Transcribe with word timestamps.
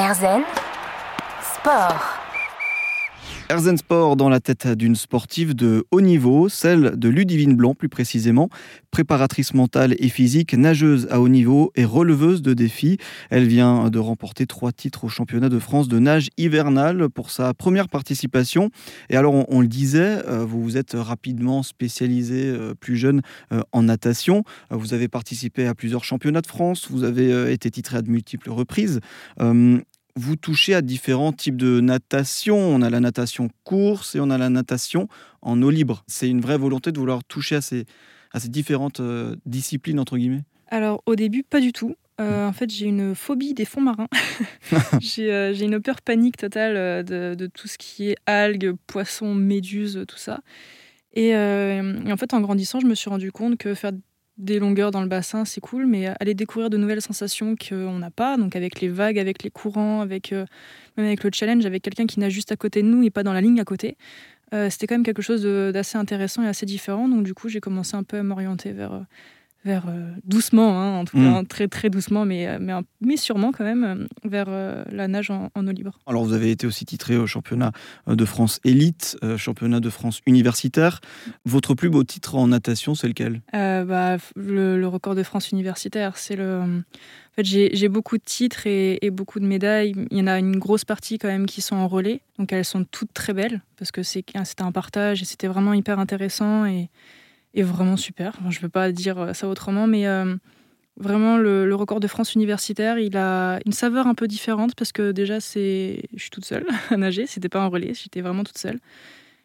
Erzen 0.00 0.44
Sport. 1.42 2.20
Erzen 3.50 3.76
Sport 3.76 4.14
dans 4.14 4.28
la 4.28 4.38
tête 4.38 4.68
d'une 4.68 4.94
sportive 4.94 5.56
de 5.56 5.84
haut 5.90 6.00
niveau, 6.00 6.48
celle 6.48 6.96
de 6.96 7.08
Ludivine 7.08 7.56
Blanc 7.56 7.74
plus 7.74 7.88
précisément, 7.88 8.48
préparatrice 8.92 9.54
mentale 9.54 9.96
et 9.98 10.08
physique, 10.08 10.54
nageuse 10.54 11.08
à 11.10 11.20
haut 11.20 11.28
niveau 11.28 11.72
et 11.74 11.84
releveuse 11.84 12.42
de 12.42 12.54
défis. 12.54 12.98
Elle 13.28 13.48
vient 13.48 13.90
de 13.90 13.98
remporter 13.98 14.46
trois 14.46 14.70
titres 14.70 15.02
au 15.02 15.08
championnat 15.08 15.48
de 15.48 15.58
France 15.58 15.88
de 15.88 15.98
nage 15.98 16.28
hivernale 16.36 17.08
pour 17.08 17.32
sa 17.32 17.52
première 17.52 17.88
participation. 17.88 18.70
Et 19.08 19.16
alors 19.16 19.34
on, 19.50 19.60
le 19.60 19.66
disait, 19.66 20.24
euh, 20.28 20.44
vous 20.44 20.62
vous 20.62 20.76
êtes 20.76 20.92
rapidement 20.94 21.64
spécialisée 21.64 22.46
euh, 22.46 22.74
plus 22.74 22.96
jeune 22.96 23.20
euh, 23.52 23.62
en 23.72 23.82
natation. 23.82 24.44
Vous 24.70 24.94
avez 24.94 25.08
participé 25.08 25.66
à 25.66 25.74
plusieurs 25.74 26.04
championnats 26.04 26.40
de 26.40 26.46
France, 26.46 26.86
vous 26.88 27.02
avez 27.02 27.52
été 27.52 27.68
titrée 27.68 27.96
à 27.96 28.02
de 28.02 28.10
multiples 28.10 28.50
reprises 28.50 29.00
vous 30.20 30.36
touchez 30.36 30.74
à 30.74 30.82
différents 30.82 31.32
types 31.32 31.56
de 31.56 31.80
natation. 31.80 32.56
On 32.56 32.82
a 32.82 32.90
la 32.90 33.00
natation 33.00 33.48
course 33.64 34.14
et 34.14 34.20
on 34.20 34.30
a 34.30 34.38
la 34.38 34.50
natation 34.50 35.08
en 35.42 35.60
eau 35.62 35.70
libre. 35.70 36.04
C'est 36.06 36.28
une 36.28 36.40
vraie 36.40 36.58
volonté 36.58 36.92
de 36.92 36.98
vouloir 36.98 37.24
toucher 37.24 37.56
à 37.56 37.60
ces, 37.60 37.86
à 38.32 38.40
ces 38.40 38.48
différentes 38.48 39.00
euh, 39.00 39.36
disciplines, 39.46 39.98
entre 39.98 40.16
guillemets? 40.18 40.42
Alors, 40.68 41.02
au 41.06 41.16
début, 41.16 41.42
pas 41.42 41.60
du 41.60 41.72
tout. 41.72 41.96
Euh, 42.20 42.46
en 42.46 42.52
fait, 42.52 42.70
j'ai 42.70 42.86
une 42.86 43.14
phobie 43.14 43.54
des 43.54 43.64
fonds 43.64 43.80
marins. 43.80 44.08
Euh, 45.18 45.52
j'ai 45.52 45.64
une 45.64 45.80
peur 45.80 46.00
panique 46.02 46.36
totale 46.36 47.04
de, 47.04 47.34
de, 47.34 47.46
tout 47.46 47.66
ce 47.68 47.76
qui 47.78 48.10
est 48.10 48.16
algues, 48.26 48.74
poissons, 48.86 49.34
méduses, 49.34 50.04
tout 50.06 50.16
ça. 50.16 50.40
Et, 51.12 51.30
et, 51.30 52.12
en 52.12 52.16
fait, 52.16 52.32
en 52.32 52.40
grandissant, 52.40 52.80
je 52.80 52.86
me 52.86 52.94
suis 52.94 53.10
rendu 53.10 53.32
compte 53.32 53.58
que 53.58 53.74
faire 53.74 53.92
des 54.40 54.58
longueurs 54.58 54.90
dans 54.90 55.02
le 55.02 55.08
bassin, 55.08 55.44
c'est 55.44 55.60
cool, 55.60 55.86
mais 55.86 56.06
aller 56.18 56.34
découvrir 56.34 56.70
de 56.70 56.76
nouvelles 56.76 57.02
sensations 57.02 57.54
qu'on 57.56 57.98
n'a 57.98 58.10
pas, 58.10 58.36
donc 58.36 58.56
avec 58.56 58.80
les 58.80 58.88
vagues, 58.88 59.18
avec 59.18 59.42
les 59.42 59.50
courants, 59.50 60.00
avec, 60.00 60.32
euh, 60.32 60.46
même 60.96 61.06
avec 61.06 61.22
le 61.22 61.30
challenge, 61.32 61.66
avec 61.66 61.82
quelqu'un 61.82 62.06
qui 62.06 62.18
nage 62.20 62.32
juste 62.32 62.50
à 62.50 62.56
côté 62.56 62.82
de 62.82 62.88
nous 62.88 63.02
et 63.02 63.10
pas 63.10 63.22
dans 63.22 63.32
la 63.32 63.40
ligne 63.40 63.60
à 63.60 63.64
côté, 63.64 63.96
euh, 64.52 64.68
c'était 64.70 64.86
quand 64.86 64.94
même 64.94 65.04
quelque 65.04 65.22
chose 65.22 65.42
d'assez 65.42 65.98
intéressant 65.98 66.42
et 66.42 66.48
assez 66.48 66.66
différent. 66.66 67.08
Donc 67.08 67.22
du 67.22 67.34
coup, 67.34 67.48
j'ai 67.48 67.60
commencé 67.60 67.94
un 67.96 68.02
peu 68.02 68.18
à 68.18 68.22
m'orienter 68.22 68.72
vers, 68.72 68.94
euh, 68.94 69.00
vers 69.64 69.84
euh, 69.88 70.10
doucement, 70.24 70.80
hein, 70.80 71.00
en 71.00 71.04
tout 71.04 71.16
cas 71.18 71.42
mm. 71.42 71.46
très 71.46 71.68
très 71.68 71.90
doucement, 71.90 72.24
mais, 72.24 72.46
euh, 72.46 72.58
mais, 72.60 72.72
mais 73.00 73.16
sûrement 73.16 73.52
quand 73.52 73.64
même 73.64 73.84
euh, 73.84 74.06
vers 74.24 74.48
la 74.90 75.08
nage 75.08 75.30
en, 75.30 75.50
eau 75.54 75.70
libre. 75.70 75.98
Alors 76.06 76.24
vous 76.24 76.32
avez 76.32 76.50
été 76.50 76.66
aussi 76.66 76.86
titré 76.86 77.16
au 77.16 77.26
championnat 77.26 77.72
de 78.06 78.24
France 78.24 78.60
élite, 78.64 79.18
championnat 79.36 79.80
de 79.80 79.90
France 79.90 80.20
universitaire. 80.26 81.00
Votre 81.44 81.74
plus 81.74 81.90
beau 81.90 82.04
titre 82.04 82.36
en 82.36 82.48
natation, 82.48 82.94
c'est 82.94 83.08
lequel? 83.08 83.42
Bah, 83.52 84.16
le, 84.36 84.86
record 84.86 85.14
de 85.14 85.22
France 85.22 85.50
universitaire, 85.50 86.16
c'est 86.16 86.36
le. 86.36 86.60
En 86.60 87.32
fait, 87.36 87.44
j'ai 87.44 87.88
beaucoup 87.88 88.18
de 88.18 88.24
titres 88.24 88.66
et, 88.66 88.98
et, 89.02 89.10
beaucoup 89.10 89.38
de 89.38 89.46
médailles. 89.46 89.94
Il 90.10 90.18
y 90.18 90.20
en 90.20 90.26
a 90.26 90.38
une 90.38 90.58
grosse 90.58 90.84
partie 90.84 91.18
quand 91.18 91.28
même 91.28 91.46
qui 91.46 91.60
sont 91.60 91.76
en 91.76 91.86
relais, 91.86 92.22
donc 92.38 92.52
elles 92.52 92.64
sont 92.64 92.84
toutes 92.84 93.12
très 93.14 93.32
belles 93.32 93.60
parce 93.76 93.92
que 93.92 94.02
c'était 94.02 94.38
un 94.62 94.72
partage 94.72 95.22
et 95.22 95.24
c'était 95.24 95.46
vraiment 95.46 95.72
hyper 95.74 95.98
intéressant 95.98 96.66
et 96.66 96.90
est 97.54 97.62
vraiment 97.62 97.96
super. 97.96 98.38
je 98.48 98.58
ne 98.58 98.60
peux 98.60 98.68
pas 98.68 98.92
dire 98.92 99.18
euh, 99.18 99.32
ça 99.32 99.48
autrement, 99.48 99.86
mais 99.86 100.06
euh, 100.06 100.36
vraiment 100.96 101.36
le, 101.36 101.74
record 101.74 102.00
de 102.00 102.06
France 102.06 102.34
universitaire, 102.34 102.98
il 102.98 103.16
a 103.16 103.58
une 103.66 103.72
saveur 103.72 104.06
un 104.06 104.14
peu 104.14 104.28
différente 104.28 104.74
parce 104.74 104.92
que 104.92 105.12
déjà, 105.12 105.40
c'est, 105.40 106.02
je 106.14 106.20
suis 106.20 106.30
toute 106.30 106.44
seule 106.44 106.66
à 106.90 106.96
nager. 106.96 107.26
C'était 107.26 107.48
pas 107.48 107.60
un 107.60 107.66
relais, 107.66 107.94
j'étais 107.94 108.20
vraiment 108.20 108.44
toute 108.44 108.58
seule. 108.58 108.78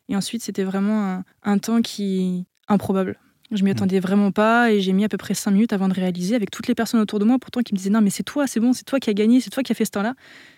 Et 0.10 0.16
ensuite, 0.16 0.44
c'était 0.44 0.64
vraiment 0.64 1.24
un, 1.44 1.58
temps 1.58 1.82
qui 1.82 2.46
improbable. 2.68 3.18
Je 3.52 3.64
m'y 3.64 3.70
mmh. 3.70 3.74
attendais 3.74 4.00
vraiment 4.00 4.32
pas 4.32 4.72
et 4.72 4.82
j'ai 4.82 4.92
mis 4.92 5.04
à 5.04 5.10
peu 5.10 5.18
près 5.18 5.34
cinq 5.34 5.52
minutes 5.52 5.74
avant 5.74 5.88
de 5.88 5.94
réaliser 5.94 6.36
avec 6.36 6.50
toutes 6.50 6.68
les 6.68 6.74
personnes 6.74 7.00
autour 7.00 7.20
de 7.20 7.26
moi 7.26 7.38
pourtant 7.40 7.62
qui 7.62 7.74
me 7.74 7.78
disaient 7.78 7.92
non 7.92 8.02
mais 8.02 8.10
c'est 8.10 8.24
toi, 8.24 8.48
c'est 8.48 8.60
bon, 8.60 8.74
c'est 8.74 8.86
toi 8.86 9.00
qui 9.00 9.10
as 9.10 9.14
gagné, 9.14 9.40
c'est 9.40 9.52
toi 9.52 9.62
qui 9.62 9.72
as 9.72 9.76
fait 9.76 9.86
ce 9.86 9.92
temps-là 9.92 10.16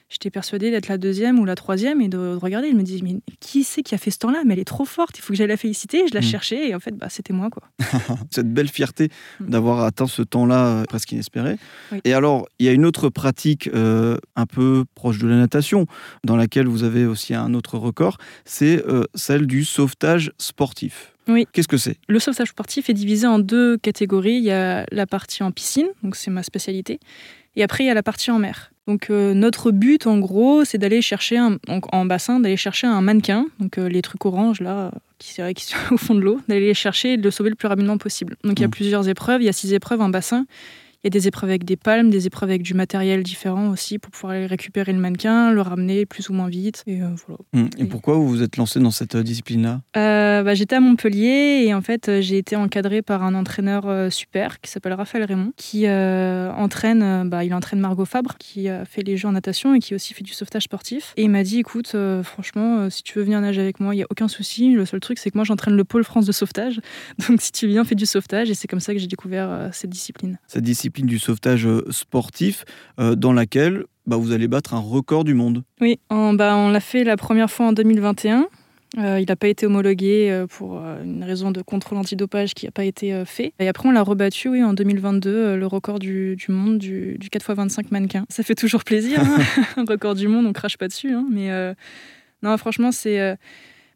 j'étais 0.09 0.29
persuadée 0.29 0.71
d'être 0.71 0.87
la 0.87 0.97
deuxième 0.97 1.39
ou 1.39 1.45
la 1.45 1.55
troisième 1.55 2.01
et 2.01 2.07
de, 2.07 2.35
regarder. 2.35 2.71
Je 2.71 2.75
me 2.75 2.83
disais, 2.83 3.01
mais 3.03 3.17
qui 3.39 3.63
c'est 3.63 3.83
qui 3.83 3.95
a 3.95 3.97
fait 3.97 4.11
ce 4.11 4.19
temps-là? 4.19 4.43
Mais 4.45 4.53
elle 4.53 4.59
est 4.59 4.65
trop 4.65 4.85
forte, 4.85 5.17
il 5.17 5.21
faut 5.21 5.33
que 5.33 5.37
j'aille 5.37 5.47
la 5.47 5.57
féliciter. 5.57 6.07
je 6.07 6.13
la 6.13 6.21
mm. 6.21 6.23
cherchais 6.23 6.69
et 6.69 6.75
en 6.75 6.79
fait, 6.79 6.95
bah, 6.95 7.07
c'était 7.09 7.33
moi. 7.33 7.49
quoi. 7.49 7.63
Cette 8.31 8.51
belle 8.51 8.69
fierté 8.69 9.09
mm. 9.39 9.49
d'avoir 9.49 9.83
atteint 9.83 10.07
ce 10.07 10.21
temps-là 10.21 10.65
euh, 10.65 10.83
presque 10.85 11.11
inespéré. 11.11 11.57
Et 12.03 12.13
alors, 12.13 12.47
il 12.59 12.65
y 12.65 12.69
a 12.69 12.71
une 12.71 12.85
autre 12.85 13.09
pratique 13.09 13.69
euh, 13.73 14.17
un 14.35 14.45
peu 14.45 14.85
proche 14.95 15.19
de 15.19 15.27
la 15.27 15.35
natation, 15.35 15.85
dans 16.23 16.35
laquelle 16.35 16.67
vous 16.67 16.83
avez 16.83 17.05
aussi 17.05 17.33
un 17.33 17.53
autre 17.53 17.77
record, 17.77 18.17
c'est 18.45 18.85
euh, 18.87 19.03
celle 19.15 19.47
du 19.47 19.65
sauvetage 19.65 20.31
sportif. 20.37 21.13
Oui. 21.27 21.45
Qu'est-ce 21.51 21.67
que 21.67 21.77
c'est? 21.77 21.97
Le 22.07 22.19
sauvetage 22.19 22.49
sportif 22.49 22.89
est 22.89 22.93
divisé 22.93 23.27
en 23.27 23.39
deux 23.39 23.77
catégories. 23.77 24.37
Il 24.37 24.43
y 24.43 24.51
a 24.51 24.85
la 24.91 25.05
partie 25.05 25.43
en 25.43 25.51
piscine, 25.51 25.87
donc 26.03 26.15
c'est 26.15 26.31
ma 26.31 26.43
spécialité, 26.43 26.99
et 27.55 27.63
après 27.63 27.83
il 27.83 27.87
y 27.87 27.89
a 27.89 27.93
la 27.93 28.03
partie 28.03 28.31
en 28.31 28.39
mer. 28.39 28.71
Donc 28.87 29.09
euh, 29.09 29.33
notre 29.33 29.71
but 29.71 30.07
en 30.07 30.17
gros, 30.17 30.63
c'est 30.63 30.77
d'aller 30.77 31.01
chercher 31.01 31.37
un, 31.37 31.57
en 31.67 32.05
bassin, 32.05 32.39
d'aller 32.39 32.57
chercher 32.57 32.87
un 32.87 33.01
mannequin, 33.01 33.45
donc 33.59 33.77
euh, 33.77 33.87
les 33.89 34.01
trucs 34.01 34.25
oranges 34.25 34.61
là, 34.61 34.91
qui, 35.19 35.35
qui 35.55 35.65
sont 35.65 35.77
au 35.91 35.97
fond 35.97 36.15
de 36.15 36.21
l'eau, 36.21 36.39
d'aller 36.47 36.67
les 36.67 36.73
chercher 36.73 37.13
et 37.13 37.17
de 37.17 37.23
le 37.23 37.31
sauver 37.31 37.49
le 37.49 37.55
plus 37.55 37.67
rapidement 37.67 37.97
possible. 37.97 38.37
Donc 38.45 38.59
il 38.59 38.61
y 38.61 38.65
a 38.65 38.67
mmh. 38.67 38.71
plusieurs 38.71 39.09
épreuves, 39.09 39.41
il 39.41 39.45
y 39.45 39.49
a 39.49 39.53
six 39.53 39.73
épreuves 39.73 40.01
en 40.01 40.09
bassin. 40.09 40.45
Il 41.03 41.07
y 41.07 41.07
a 41.07 41.09
des 41.11 41.27
épreuves 41.27 41.51
avec 41.51 41.63
des 41.63 41.77
palmes, 41.77 42.09
des 42.09 42.25
épreuves 42.25 42.49
avec 42.49 42.63
du 42.63 42.73
matériel 42.73 43.21
différent 43.21 43.69
aussi 43.69 43.99
pour 43.99 44.11
pouvoir 44.11 44.33
aller 44.33 44.47
récupérer 44.47 44.91
le 44.93 44.99
mannequin, 44.99 45.51
le 45.51 45.61
ramener 45.61 46.07
plus 46.07 46.29
ou 46.29 46.33
moins 46.33 46.47
vite. 46.47 46.83
Et, 46.87 47.01
euh, 47.01 47.09
voilà. 47.27 47.39
Hum, 47.53 47.69
et, 47.77 47.85
pourquoi 47.85 48.15
vous 48.15 48.27
vous 48.27 48.41
êtes 48.41 48.57
lancé 48.57 48.79
dans 48.79 48.89
cette 48.89 49.13
euh, 49.13 49.23
discipline-là? 49.23 49.81
Euh, 49.95 50.41
bah, 50.41 50.55
J'étais 50.55 50.75
à 50.75 50.79
Montpellier 50.79 51.63
et 51.65 51.73
en 51.75 51.81
fait 51.81 52.19
j'ai 52.21 52.37
été 52.39 52.55
encadré 52.55 53.03
par 53.03 53.23
un 53.23 53.35
entraîneur 53.35 54.11
super 54.11 54.59
qui 54.59 54.71
s'appelle 54.71 54.93
Raphaël 54.93 55.23
Raymond, 55.25 55.53
qui 55.55 55.87
entraîne, 55.87 57.29
bah, 57.29 57.43
il 57.43 57.53
entraîne 57.53 57.79
Margot 57.79 58.05
Fabre, 58.05 58.37
qui 58.39 58.67
a 58.69 58.85
fait 58.85 59.03
les 59.03 59.17
jeux 59.17 59.27
en 59.27 59.33
natation 59.33 59.75
et 59.75 59.79
qui 59.79 59.93
aussi 59.93 60.13
fait 60.13 60.23
du 60.23 60.33
sauvetage 60.33 60.63
sportif. 60.63 61.13
Et 61.15 61.23
il 61.23 61.29
m'a 61.29 61.43
dit 61.43 61.59
écoute, 61.59 61.95
franchement, 62.23 62.89
si 62.89 63.03
tu 63.03 63.17
veux 63.19 63.23
venir 63.23 63.39
nager 63.39 63.61
avec 63.61 63.79
moi, 63.79 63.93
il 63.93 63.97
n'y 63.97 64.03
a 64.03 64.07
aucun 64.09 64.27
souci. 64.27 64.73
Le 64.73 64.85
seul 64.85 64.99
truc 64.99 65.19
c'est 65.19 65.29
que 65.29 65.37
moi 65.37 65.45
j'entraîne 65.45 65.75
le 65.75 65.83
pôle 65.83 66.03
France 66.03 66.25
de 66.25 66.31
sauvetage. 66.31 66.79
Donc 67.29 67.41
si 67.41 67.51
tu 67.51 67.67
viens, 67.67 67.83
fais 67.83 67.95
du 67.95 68.05
sauvetage. 68.05 68.49
Et 68.49 68.55
c'est 68.55 68.67
comme 68.67 68.79
ça 68.79 68.93
que 68.93 68.99
j'ai 68.99 69.07
découvert 69.07 69.69
cette 69.71 69.91
discipline. 69.91 70.39
Cette 70.47 70.63
discipline 70.63 70.86
du 70.89 71.19
sauvetage 71.19 71.65
euh, 71.65 71.85
sportif 71.89 72.65
euh, 72.99 73.15
dans 73.15 73.33
laquelle 73.33 73.85
bah, 74.05 74.17
vous 74.17 74.31
allez 74.31 74.47
battre 74.47 74.73
un 74.73 74.79
record 74.79 75.23
du 75.23 75.33
monde. 75.33 75.63
Oui, 75.81 75.99
on, 76.09 76.33
bah, 76.33 76.55
on 76.55 76.69
l'a 76.69 76.79
fait 76.79 77.03
la 77.03 77.17
première 77.17 77.51
fois 77.51 77.67
en 77.67 77.73
2021. 77.73 78.47
Euh, 78.97 79.19
il 79.19 79.25
n'a 79.27 79.35
pas 79.35 79.49
été 79.49 79.65
homologué 79.65 80.45
pour 80.49 80.77
une 80.79 81.23
raison 81.23 81.51
de 81.51 81.61
contrôle 81.61 81.97
antidopage 81.97 82.53
qui 82.53 82.65
n'a 82.65 82.71
pas 82.71 82.85
été 82.85 83.23
fait. 83.25 83.53
Et 83.59 83.67
après, 83.67 83.87
on 83.89 83.91
l'a 83.91 84.01
rebattu 84.01 84.47
oui, 84.47 84.63
en 84.63 84.73
2022, 84.73 85.57
le 85.57 85.67
record 85.67 85.99
du, 85.99 86.37
monde 86.47 86.77
du, 86.77 87.17
4x25 87.21 87.87
mannequin. 87.91 88.25
Ça 88.29 88.43
fait 88.43 88.55
toujours 88.55 88.85
plaisir, 88.85 89.19
hein. 89.19 89.37
un 89.75 89.83
record 89.87 90.15
du 90.15 90.29
monde, 90.29 90.45
on 90.45 90.53
crache 90.53 90.77
pas 90.77 90.87
dessus. 90.87 91.11
Hein. 91.11 91.27
mais 91.29 91.51
non, 92.43 92.57
franchement, 92.57 92.93
c'est 92.93 93.37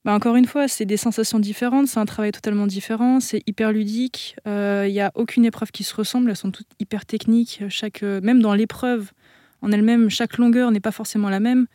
bah, 0.03 0.13
encore 0.13 0.35
une 0.35 0.47
fois, 0.47 0.67
c'est 0.67 0.85
des 0.85 0.97
sensations 0.97 1.37
différentes, 1.37 1.87
c'est 1.87 1.99
un 1.99 2.05
travail 2.05 2.31
totalement 2.31 2.65
différent, 2.65 3.19
c'est 3.19 3.43
hyper 3.45 3.71
ludique. 3.71 4.35
Il 4.45 4.51
euh, 4.51 4.89
n'y 4.89 4.99
a 4.99 5.11
aucune 5.13 5.45
épreuve 5.45 5.71
qui 5.71 5.83
se 5.83 5.93
ressemble, 5.93 6.31
elles 6.31 6.35
sont 6.35 6.51
toutes 6.51 6.69
hyper 6.79 7.05
techniques. 7.05 7.61
Chaque, 7.69 8.01
euh, 8.01 8.19
même 8.21 8.41
dans 8.41 8.55
l'épreuve 8.55 9.11
en 9.61 9.71
elle-même, 9.71 10.09
chaque 10.09 10.37
longueur 10.37 10.71
n'est 10.71 10.79
pas 10.79 10.91
forcément 10.91 11.29
la 11.29 11.39
même. 11.39 11.67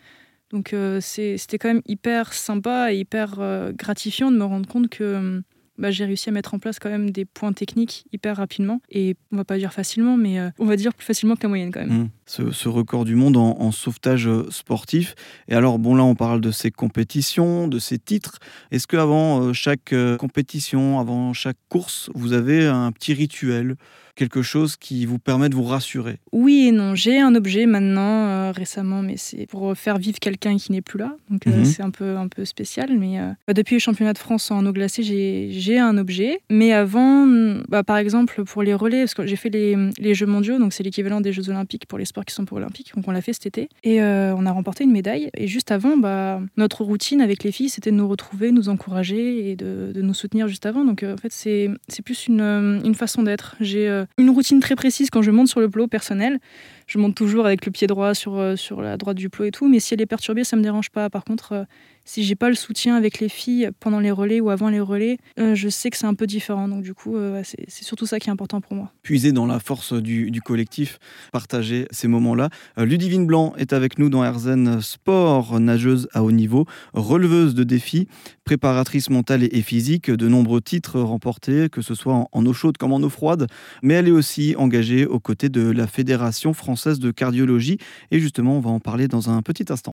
Donc 0.51 0.73
euh, 0.73 1.01
c'était 1.01 1.59
quand 1.59 1.69
même 1.69 1.83
hyper 1.87 2.33
sympa 2.33 2.93
et 2.93 2.99
hyper 2.99 3.39
gratifiant 3.75 4.33
de 4.33 4.37
me 4.37 4.45
rendre 4.45 4.69
compte 4.69 4.89
que 4.89 5.43
bah, 5.79 5.91
j'ai 5.91 6.05
réussi 6.05 6.29
à 6.29 6.33
mettre 6.33 6.55
en 6.55 6.59
place 6.59 6.79
quand 6.79 6.89
même 6.89 7.11
des 7.11 7.25
points 7.25 7.53
techniques 7.53 8.07
hyper 8.13 8.37
rapidement. 8.37 8.81
Et 8.91 9.17
on 9.33 9.37
va 9.37 9.45
pas 9.45 9.59
dire 9.59 9.73
facilement, 9.73 10.17
mais 10.17 10.39
euh, 10.39 10.51
on 10.59 10.65
va 10.65 10.77
dire 10.77 10.95
plus 10.95 11.05
facilement 11.05 11.37
que 11.37 11.43
la 11.43 11.49
moyenne 11.49 11.71
quand 11.71 11.81
même. 11.81 12.11
Mmh. 12.27 12.53
Ce, 12.53 12.69
record 12.69 13.05
du 13.05 13.15
monde 13.15 13.37
en, 13.37 13.71
sauvetage 13.71 14.27
euh, 14.27 14.47
sportif. 14.51 15.15
Et 15.49 15.55
alors, 15.55 15.79
bon, 15.79 15.95
là, 15.95 16.05
on 16.05 16.15
parle 16.15 16.41
de 16.41 16.51
ces 16.51 16.71
compétitions, 16.71 17.69
de 17.69 17.79
ces 17.79 17.99
titres. 17.99 18.39
Est-ce 18.71 18.87
qu'avant 18.87 19.41
euh, 19.41 19.53
chaque 19.53 19.95
compétition, 20.19 20.99
avant 20.99 21.33
chaque 21.33 21.59
course, 21.69 22.11
vous 22.15 22.33
avez 22.33 22.67
un 22.67 22.91
petit 22.93 23.15
rituel 23.15 23.77
quelque 24.17 24.43
chose 24.43 24.77
qui 24.77 25.07
vous 25.07 25.19
permet 25.19 25.49
de 25.49 25.55
vous 25.55 25.63
rassurer 25.63 26.19
Oui 26.33 26.67
et 26.67 26.73
non. 26.73 26.95
J'ai 26.97 27.21
un 27.21 27.35
objet 27.35 27.67
maintenant, 27.67 28.27
euh, 28.27 28.51
récemment, 28.51 29.03
mais 29.03 29.17
c'est 29.17 29.47
pour 29.47 29.77
faire 29.77 29.99
vivre 29.99 30.19
quelqu'un 30.19 30.57
qui 30.57 30.73
n'est 30.73 30.81
plus 30.81 30.99
là. 30.99 31.15
Donc 31.31 31.47
euh, 31.47 31.51
mhm. 31.51 31.65
c'est 31.65 31.83
un 31.83 31.91
peu, 31.91 32.17
un 32.17 32.27
peu 32.27 32.45
spécial. 32.45 32.99
Mais 32.99 33.21
euh, 33.21 33.31
bah, 33.47 33.53
depuis 33.53 33.77
le 33.77 33.81
championnat 33.81 34.15
de 34.15 34.19
France 34.19 34.51
en 34.51 34.65
eau 34.67 34.73
glacée, 34.73 35.03
j'ai 35.03 35.79
un 35.79 35.99
objet. 35.99 36.41
Mais 36.51 36.73
avant, 36.73 37.27
bah, 37.69 37.85
par 37.85 37.99
exemple, 37.99 38.43
pour 38.45 38.63
les 38.63 38.75
relais, 38.75 39.01
parce 39.01 39.15
que 39.15 39.27
j'ai 39.27 39.37
fait 39.37 39.51
les, 39.51 39.77
les, 39.99 40.15
Jeux 40.15 40.27
mondiaux, 40.27 40.59
donc 40.59 40.73
c'est 40.73 40.83
l'équivalent 40.83 41.21
des 41.21 41.33
Jeux 41.33 41.51
olympiques 41.51 41.87
pour 41.87 41.99
les 41.99 42.07
sports 42.07 42.25
qui 42.25 42.35
sont 42.35 42.47
pour 42.47 42.57
olympiques. 42.57 42.93
Donc 42.97 43.07
on 43.07 43.11
l'a 43.11 43.21
fait 43.21 43.35
cet 43.35 43.47
été. 43.47 43.69
Et 43.85 44.01
on 44.01 44.47
a 44.47 44.51
remporté 44.51 44.85
une 44.85 44.93
médaille. 44.93 45.31
Et 45.37 45.47
juste 45.47 45.71
avant, 45.71 45.99
bah, 45.99 46.41
notre 46.57 46.83
routine 46.85 47.21
avec 47.21 47.45
les 47.45 47.53
filles, 47.53 47.69
c'était 47.69 47.91
de 47.91 47.97
nous 47.97 48.09
retrouver, 48.09 48.51
nous 48.51 48.71
encourager 48.71 49.51
et 49.51 49.57
de, 49.57 49.93
de 49.95 50.01
nous 50.01 50.15
soutenir 50.15 50.49
juste 50.49 50.65
avant. 50.65 50.85
Donc 50.87 51.05
en 51.05 51.19
fait, 51.19 51.33
c'est 51.33 52.03
plus 52.03 52.29
une, 52.29 52.41
une 52.83 52.95
façon 52.95 53.23
d'être. 53.23 53.57
J'ai 53.61 54.06
une 54.19 54.31
routine 54.31 54.61
très 54.61 54.77
précise 54.77 55.11
quand 55.11 55.23
je 55.23 55.31
monte 55.31 55.49
sur 55.49 55.61
le 55.61 55.69
plot 55.69 55.89
personnel. 55.89 56.39
je 56.87 56.99
monte 56.99 57.15
toujours 57.15 57.47
avec 57.47 57.67
le 57.67 57.73
pied 57.73 57.87
droit 57.87 58.15
sur, 58.15 58.59
sur 58.59 58.81
la 58.81 58.97
droite 58.97 59.17
du 59.17 59.29
plot 59.29 59.47
et 59.47 59.51
tout. 59.51 59.69
Mais 59.69 59.81
si 59.81 59.95
elle 59.95 60.01
est 60.01 60.07
perturbée, 60.07 60.45
ça 60.45 60.57
me 60.57 60.63
dérange 60.63 60.91
pas. 60.91 61.11
Par 61.11 61.25
contre, 61.25 61.67
si 62.07 62.23
j'ai 62.23 62.37
pas 62.37 62.49
le 62.49 62.55
soutien 62.55 62.95
avec 62.95 63.19
les 63.19 63.29
filles 63.29 63.69
pendant 63.81 64.01
les 64.01 64.13
relais 64.13 64.41
ou 64.41 64.49
avant 64.49 64.71
les 64.71 64.81
relais, 64.81 65.19
euh, 65.39 65.55
je 65.55 65.69
sais 65.69 65.91
que 65.91 65.99
c'est 65.99 66.07
un 66.07 66.15
peu 66.15 66.27
différent. 66.27 66.69
Donc 66.69 66.83
du 66.83 66.95
coup, 66.95 67.17
euh, 67.17 67.43
c'est 67.45 67.85
surtout 67.85 68.07
ça 68.07 68.19
qui 68.19 68.31
est 68.31 68.33
important 68.33 68.61
pour 68.61 68.75
moi. 68.75 68.93
Puiser 69.03 69.33
dans 69.33 69.45
la 69.45 69.59
force 69.59 69.93
du, 69.93 70.41
collectif, 70.41 70.99
partager 71.33 71.87
ces 71.91 72.07
moments-là. 72.09 72.49
Euh, 72.79 72.87
Ludivine 72.87 73.27
Blanc 73.27 73.53
est 73.59 73.73
avec 73.73 73.99
nous 73.99 74.09
dans 74.09 74.25
Herzen 74.25 74.81
Sport, 74.81 75.59
nageuse 75.59 76.09
à 76.13 76.23
haut 76.23 76.31
niveau, 76.31 76.65
releveuse 76.95 77.55
de 77.55 77.65
défis, 77.65 78.07
préparatrice 78.45 79.11
mentale 79.11 79.43
et 79.43 79.63
physique, 79.63 80.11
de 80.11 80.29
nombreux 80.29 80.61
titres 80.61 81.01
remportés, 81.01 81.69
que 81.69 81.83
ce 81.83 81.95
soit 81.95 82.29
en 82.31 82.47
eau 82.47 82.53
chaude 82.53 82.77
comme 82.79 82.93
en 82.93 83.01
eau 83.01 83.09
froide, 83.09 83.49
mais 83.83 83.95
elle 83.95 84.07
est 84.07 84.13
aussi 84.13 84.55
engagée 84.57 85.07
aux 85.07 85.19
côtés 85.19 85.49
de 85.49 85.73
la 85.73 85.89
Fédération 85.89 86.53
française 86.53 87.01
de 87.01 87.11
cardiologie. 87.11 87.79
Et 88.13 88.21
justement, 88.21 88.57
on 88.57 88.61
va 88.61 88.71
en 88.71 88.81
parler 88.81 89.09
dans 89.09 89.29
un 89.29 89.43
petit 89.43 89.65
instant. 89.71 89.93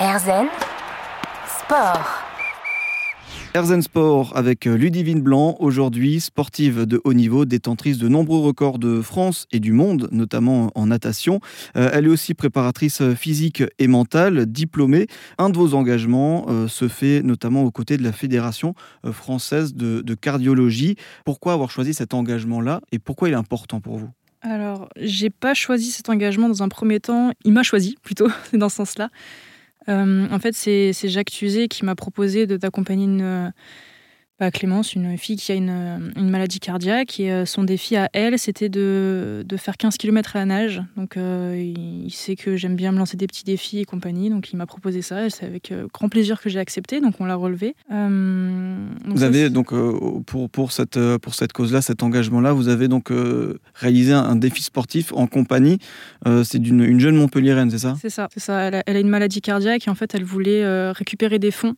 Erzen 0.00 0.48
Sport. 1.46 2.24
Erzen 3.54 3.80
Sport 3.80 4.32
avec 4.36 4.66
euh, 4.66 4.74
Ludivine 4.74 5.20
Blanc, 5.20 5.54
aujourd'hui 5.60 6.18
sportive 6.18 6.84
de 6.84 7.00
haut 7.04 7.14
niveau, 7.14 7.44
détentrice 7.44 7.98
de 7.98 8.08
nombreux 8.08 8.40
records 8.40 8.80
de 8.80 9.00
France 9.00 9.46
et 9.52 9.60
du 9.60 9.70
monde, 9.70 10.08
notamment 10.10 10.72
en 10.74 10.86
natation. 10.86 11.38
Euh, 11.76 11.90
elle 11.92 12.06
est 12.06 12.08
aussi 12.08 12.34
préparatrice 12.34 13.02
physique 13.14 13.62
et 13.78 13.86
mentale, 13.86 14.46
diplômée. 14.46 15.06
Un 15.38 15.48
de 15.48 15.56
vos 15.56 15.74
engagements 15.74 16.46
euh, 16.48 16.66
se 16.66 16.88
fait 16.88 17.22
notamment 17.22 17.62
aux 17.62 17.70
côtés 17.70 17.96
de 17.96 18.02
la 18.02 18.12
Fédération 18.12 18.74
française 19.12 19.76
de, 19.76 20.00
de 20.00 20.14
cardiologie. 20.14 20.96
Pourquoi 21.24 21.52
avoir 21.52 21.70
choisi 21.70 21.94
cet 21.94 22.14
engagement-là 22.14 22.80
et 22.90 22.98
pourquoi 22.98 23.28
il 23.28 23.32
est 23.32 23.36
important 23.36 23.80
pour 23.80 23.98
vous? 23.98 24.10
Alors, 24.42 24.88
j'ai 24.96 25.30
pas 25.30 25.54
choisi 25.54 25.92
cet 25.92 26.08
engagement 26.08 26.48
dans 26.48 26.64
un 26.64 26.68
premier 26.68 26.98
temps. 26.98 27.30
Il 27.44 27.52
m'a 27.52 27.62
choisi 27.62 27.96
plutôt, 28.02 28.26
dans 28.52 28.68
ce 28.68 28.76
sens-là. 28.76 29.10
Euh, 29.88 30.26
en 30.30 30.38
fait, 30.38 30.54
c'est 30.54 30.92
Jacques 31.08 31.30
Tuzet 31.30 31.68
qui 31.68 31.84
m'a 31.84 31.94
proposé 31.94 32.46
de 32.46 32.56
d'accompagner 32.56 33.04
une, 33.04 33.52
bah, 34.40 34.50
Clémence, 34.50 34.94
une 34.94 35.16
fille 35.16 35.36
qui 35.36 35.52
a 35.52 35.54
une, 35.54 36.12
une 36.16 36.28
maladie 36.28 36.58
cardiaque. 36.58 37.20
Et 37.20 37.30
euh, 37.30 37.46
son 37.46 37.62
défi 37.62 37.96
à 37.96 38.08
elle, 38.12 38.36
c'était 38.36 38.68
de, 38.68 39.44
de, 39.46 39.56
faire 39.56 39.76
15 39.76 39.96
km 39.96 40.34
à 40.34 40.40
la 40.40 40.46
nage. 40.46 40.82
Donc, 40.96 41.16
euh, 41.16 41.54
il, 41.56 42.10
sait 42.10 42.34
que 42.34 42.56
j'aime 42.56 42.74
bien 42.74 42.90
me 42.90 42.98
lancer 42.98 43.16
des 43.16 43.28
petits 43.28 43.44
défis 43.44 43.78
et 43.78 43.84
compagnie. 43.84 44.30
Donc, 44.30 44.52
il 44.52 44.56
m'a 44.56 44.66
proposé 44.66 45.02
ça. 45.02 45.26
Et 45.26 45.30
c'est 45.30 45.46
avec 45.46 45.70
euh, 45.70 45.86
grand 45.92 46.08
plaisir 46.08 46.40
que 46.40 46.48
j'ai 46.48 46.58
accepté. 46.58 47.00
Donc, 47.00 47.14
on 47.20 47.26
l'a 47.26 47.36
relevé. 47.36 47.76
vous 47.88 49.22
avez 49.22 49.50
donc, 49.50 49.72
pour, 50.26 50.50
pour 50.50 50.72
cette, 50.72 50.98
pour 51.18 51.34
cette 51.36 51.52
cause-là, 51.52 51.80
cet 51.80 52.02
engagement-là, 52.02 52.52
vous 52.52 52.68
avez 52.68 52.88
donc 52.88 53.12
réalisé 53.74 54.12
un, 54.12 54.34
défi 54.34 54.62
sportif 54.62 55.12
en 55.12 55.28
compagnie. 55.28 55.78
c'est 56.42 56.58
d'une 56.58 56.82
une 56.82 56.98
jeune 56.98 57.14
Montpelliéraine, 57.14 57.70
c'est 57.70 57.78
ça? 57.78 57.96
C'est 58.00 58.10
ça. 58.10 58.28
C'est 58.34 58.40
ça. 58.40 58.60
Elle 58.62 58.74
a, 58.74 58.82
elle 58.86 58.96
a, 58.96 59.00
une 59.00 59.08
maladie 59.08 59.40
cardiaque 59.40 59.86
et 59.86 59.90
en 59.90 59.94
fait, 59.94 60.12
elle 60.14 60.24
voulait 60.24 60.90
récupérer 60.90 61.38
des 61.38 61.52
fonds 61.52 61.76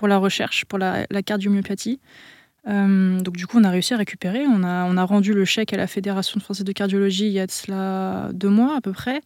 pour 0.00 0.08
la 0.08 0.16
recherche, 0.16 0.64
pour 0.64 0.78
la, 0.78 1.04
la 1.10 1.22
cardiomyopathie. 1.22 2.00
Euh, 2.66 3.20
donc 3.20 3.36
du 3.36 3.46
coup, 3.46 3.58
on 3.58 3.64
a 3.64 3.70
réussi 3.70 3.92
à 3.92 3.98
récupérer. 3.98 4.46
On 4.46 4.64
a, 4.64 4.86
on 4.86 4.96
a 4.96 5.04
rendu 5.04 5.34
le 5.34 5.44
chèque 5.44 5.74
à 5.74 5.76
la 5.76 5.86
Fédération 5.86 6.40
française 6.40 6.64
de 6.64 6.72
cardiologie 6.72 7.26
il 7.26 7.32
y 7.32 7.38
a 7.38 7.46
de 7.46 7.50
cela 7.50 8.30
deux 8.32 8.48
mois 8.48 8.76
à 8.76 8.80
peu 8.80 8.92
près. 8.92 9.16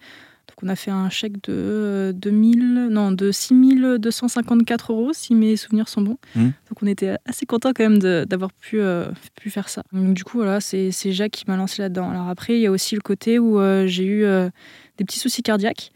Donc 0.48 0.64
on 0.64 0.68
a 0.68 0.74
fait 0.74 0.90
un 0.90 1.08
chèque 1.10 1.40
de 1.44 2.12
2000, 2.16 2.88
non, 2.90 3.12
de 3.12 3.30
6254 3.30 4.92
euros 4.92 5.12
si 5.12 5.36
mes 5.36 5.56
souvenirs 5.56 5.88
sont 5.88 6.02
bons. 6.02 6.18
Mmh. 6.34 6.42
Donc 6.42 6.82
on 6.82 6.88
était 6.88 7.18
assez 7.24 7.46
content 7.46 7.70
quand 7.72 7.88
même 7.88 8.26
d'avoir 8.26 8.52
pu, 8.52 8.80
euh, 8.80 9.06
pu 9.36 9.50
faire 9.50 9.68
ça. 9.68 9.84
Donc 9.92 10.14
du 10.14 10.24
coup 10.24 10.38
voilà, 10.38 10.60
c'est 10.60 10.90
Jacques 11.12 11.30
qui 11.30 11.44
m'a 11.46 11.56
lancé 11.56 11.82
là-dedans. 11.82 12.10
Alors 12.10 12.28
après, 12.28 12.56
il 12.56 12.62
y 12.62 12.66
a 12.66 12.72
aussi 12.72 12.96
le 12.96 13.00
côté 13.00 13.38
où 13.38 13.60
euh, 13.60 13.86
j'ai 13.86 14.06
eu 14.06 14.22
des 14.98 15.04
petits 15.04 15.20
soucis 15.20 15.44
cardiaques. 15.44 15.92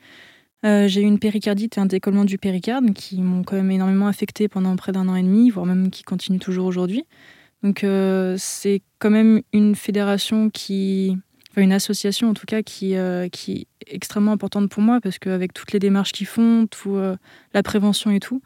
Euh, 0.65 0.89
j'ai 0.89 1.03
eu 1.03 1.05
une 1.05 1.21
péricardite 1.21 1.79
et 1.79 1.81
un 1.81 1.87
décollement 1.87 2.25
du 2.25 2.37
péricarde 2.37 2.93
qui 2.93 3.23
m'ont 3.23 3.45
quand 3.45 3.57
même 3.57 3.71
énormément 3.71 4.09
affecté 4.09 4.49
pendant 4.49 4.75
près 4.77 4.91
d'un 4.91 5.09
an 5.09 5.15
et 5.15 5.23
demi, 5.23 5.51
voire 5.51 5.67
même 5.67 5.91
qui 5.91 6.03
continuent 6.03 6.41
toujours 6.41 6.67
aujourd'hui. 6.67 7.05
Donc 7.63 7.85
euh, 7.85 8.35
c'est 8.39 8.83
quand 8.99 9.11
même 9.11 9.43
une 9.53 9.77
fédération 9.77 10.51
qui, 10.51 11.17
enfin 11.51 11.63
une 11.63 11.73
association 11.73 12.31
en 12.31 12.35
tout 12.35 12.47
cas 12.47 12.63
qui, 12.63 12.97
euh, 12.97 13.29
qui 13.29 13.69
est 13.81 13.95
extrêmement 13.95 14.33
importante 14.33 14.69
pour 14.69 14.83
moi 14.83 15.01
parce 15.01 15.19
qu'avec 15.19 15.53
toutes 15.53 15.73
les 15.73 15.79
démarches 15.79 16.13
qu'ils 16.13 16.27
font, 16.27 16.67
tout, 16.69 16.97
la 16.97 17.63
prévention 17.63 18.11
et 18.11 18.21
tout, 18.21 18.43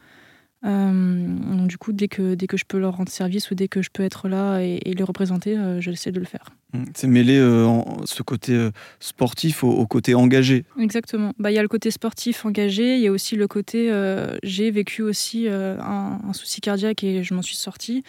du 0.63 1.77
coup 1.77 1.93
dès 1.93 2.07
que, 2.07 2.35
dès 2.35 2.47
que 2.47 2.57
je 2.57 2.65
peux 2.65 2.79
leur 2.79 2.97
rendre 2.97 3.11
service 3.11 3.51
ou 3.51 3.55
dès 3.55 3.67
que 3.67 3.81
je 3.81 3.89
peux 3.91 4.03
être 4.03 4.27
là 4.27 4.59
et, 4.59 4.79
et 4.85 4.93
les 4.93 5.03
représenter, 5.03 5.57
j'essaie 5.79 6.11
de 6.11 6.19
le 6.19 6.25
faire. 6.25 6.45
Mmh, 6.73 6.83
c'est 6.95 7.07
mêlé 7.07 7.37
euh, 7.37 7.81
ce 8.05 8.23
côté 8.23 8.53
euh, 8.53 8.71
sportif 8.99 9.63
au, 9.63 9.85
côté 9.85 10.15
engagé. 10.15 10.65
Exactement. 10.79 11.33
Bah, 11.37 11.51
il 11.51 11.55
y 11.55 11.59
a 11.59 11.61
le 11.61 11.67
côté 11.67 11.91
sportif 11.91 12.45
engagé, 12.45 12.95
il 12.95 13.01
y 13.01 13.07
a 13.07 13.11
aussi 13.11 13.35
le 13.35 13.47
côté 13.47 13.91
euh, 13.91 14.35
j'ai 14.41 14.71
vécu 14.71 15.03
aussi 15.03 15.47
un, 15.47 16.19
souci 16.33 16.61
cardiaque 16.61 17.03
et 17.03 17.23
je 17.23 17.33
m'en 17.33 17.41
suis 17.43 17.55
sortie. 17.55 18.03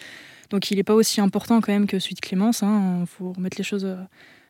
Donc 0.49 0.71
il 0.71 0.77
n'est 0.77 0.83
pas 0.83 0.95
aussi 0.95 1.21
important 1.21 1.61
quand 1.61 1.71
même 1.71 1.87
que 1.87 1.99
celui 1.99 2.15
de 2.15 2.21
Clémence. 2.21 2.61
Il 2.61 2.65
hein. 2.65 3.05
faut 3.05 3.33
remettre 3.33 3.57
les 3.57 3.63
choses 3.63 3.87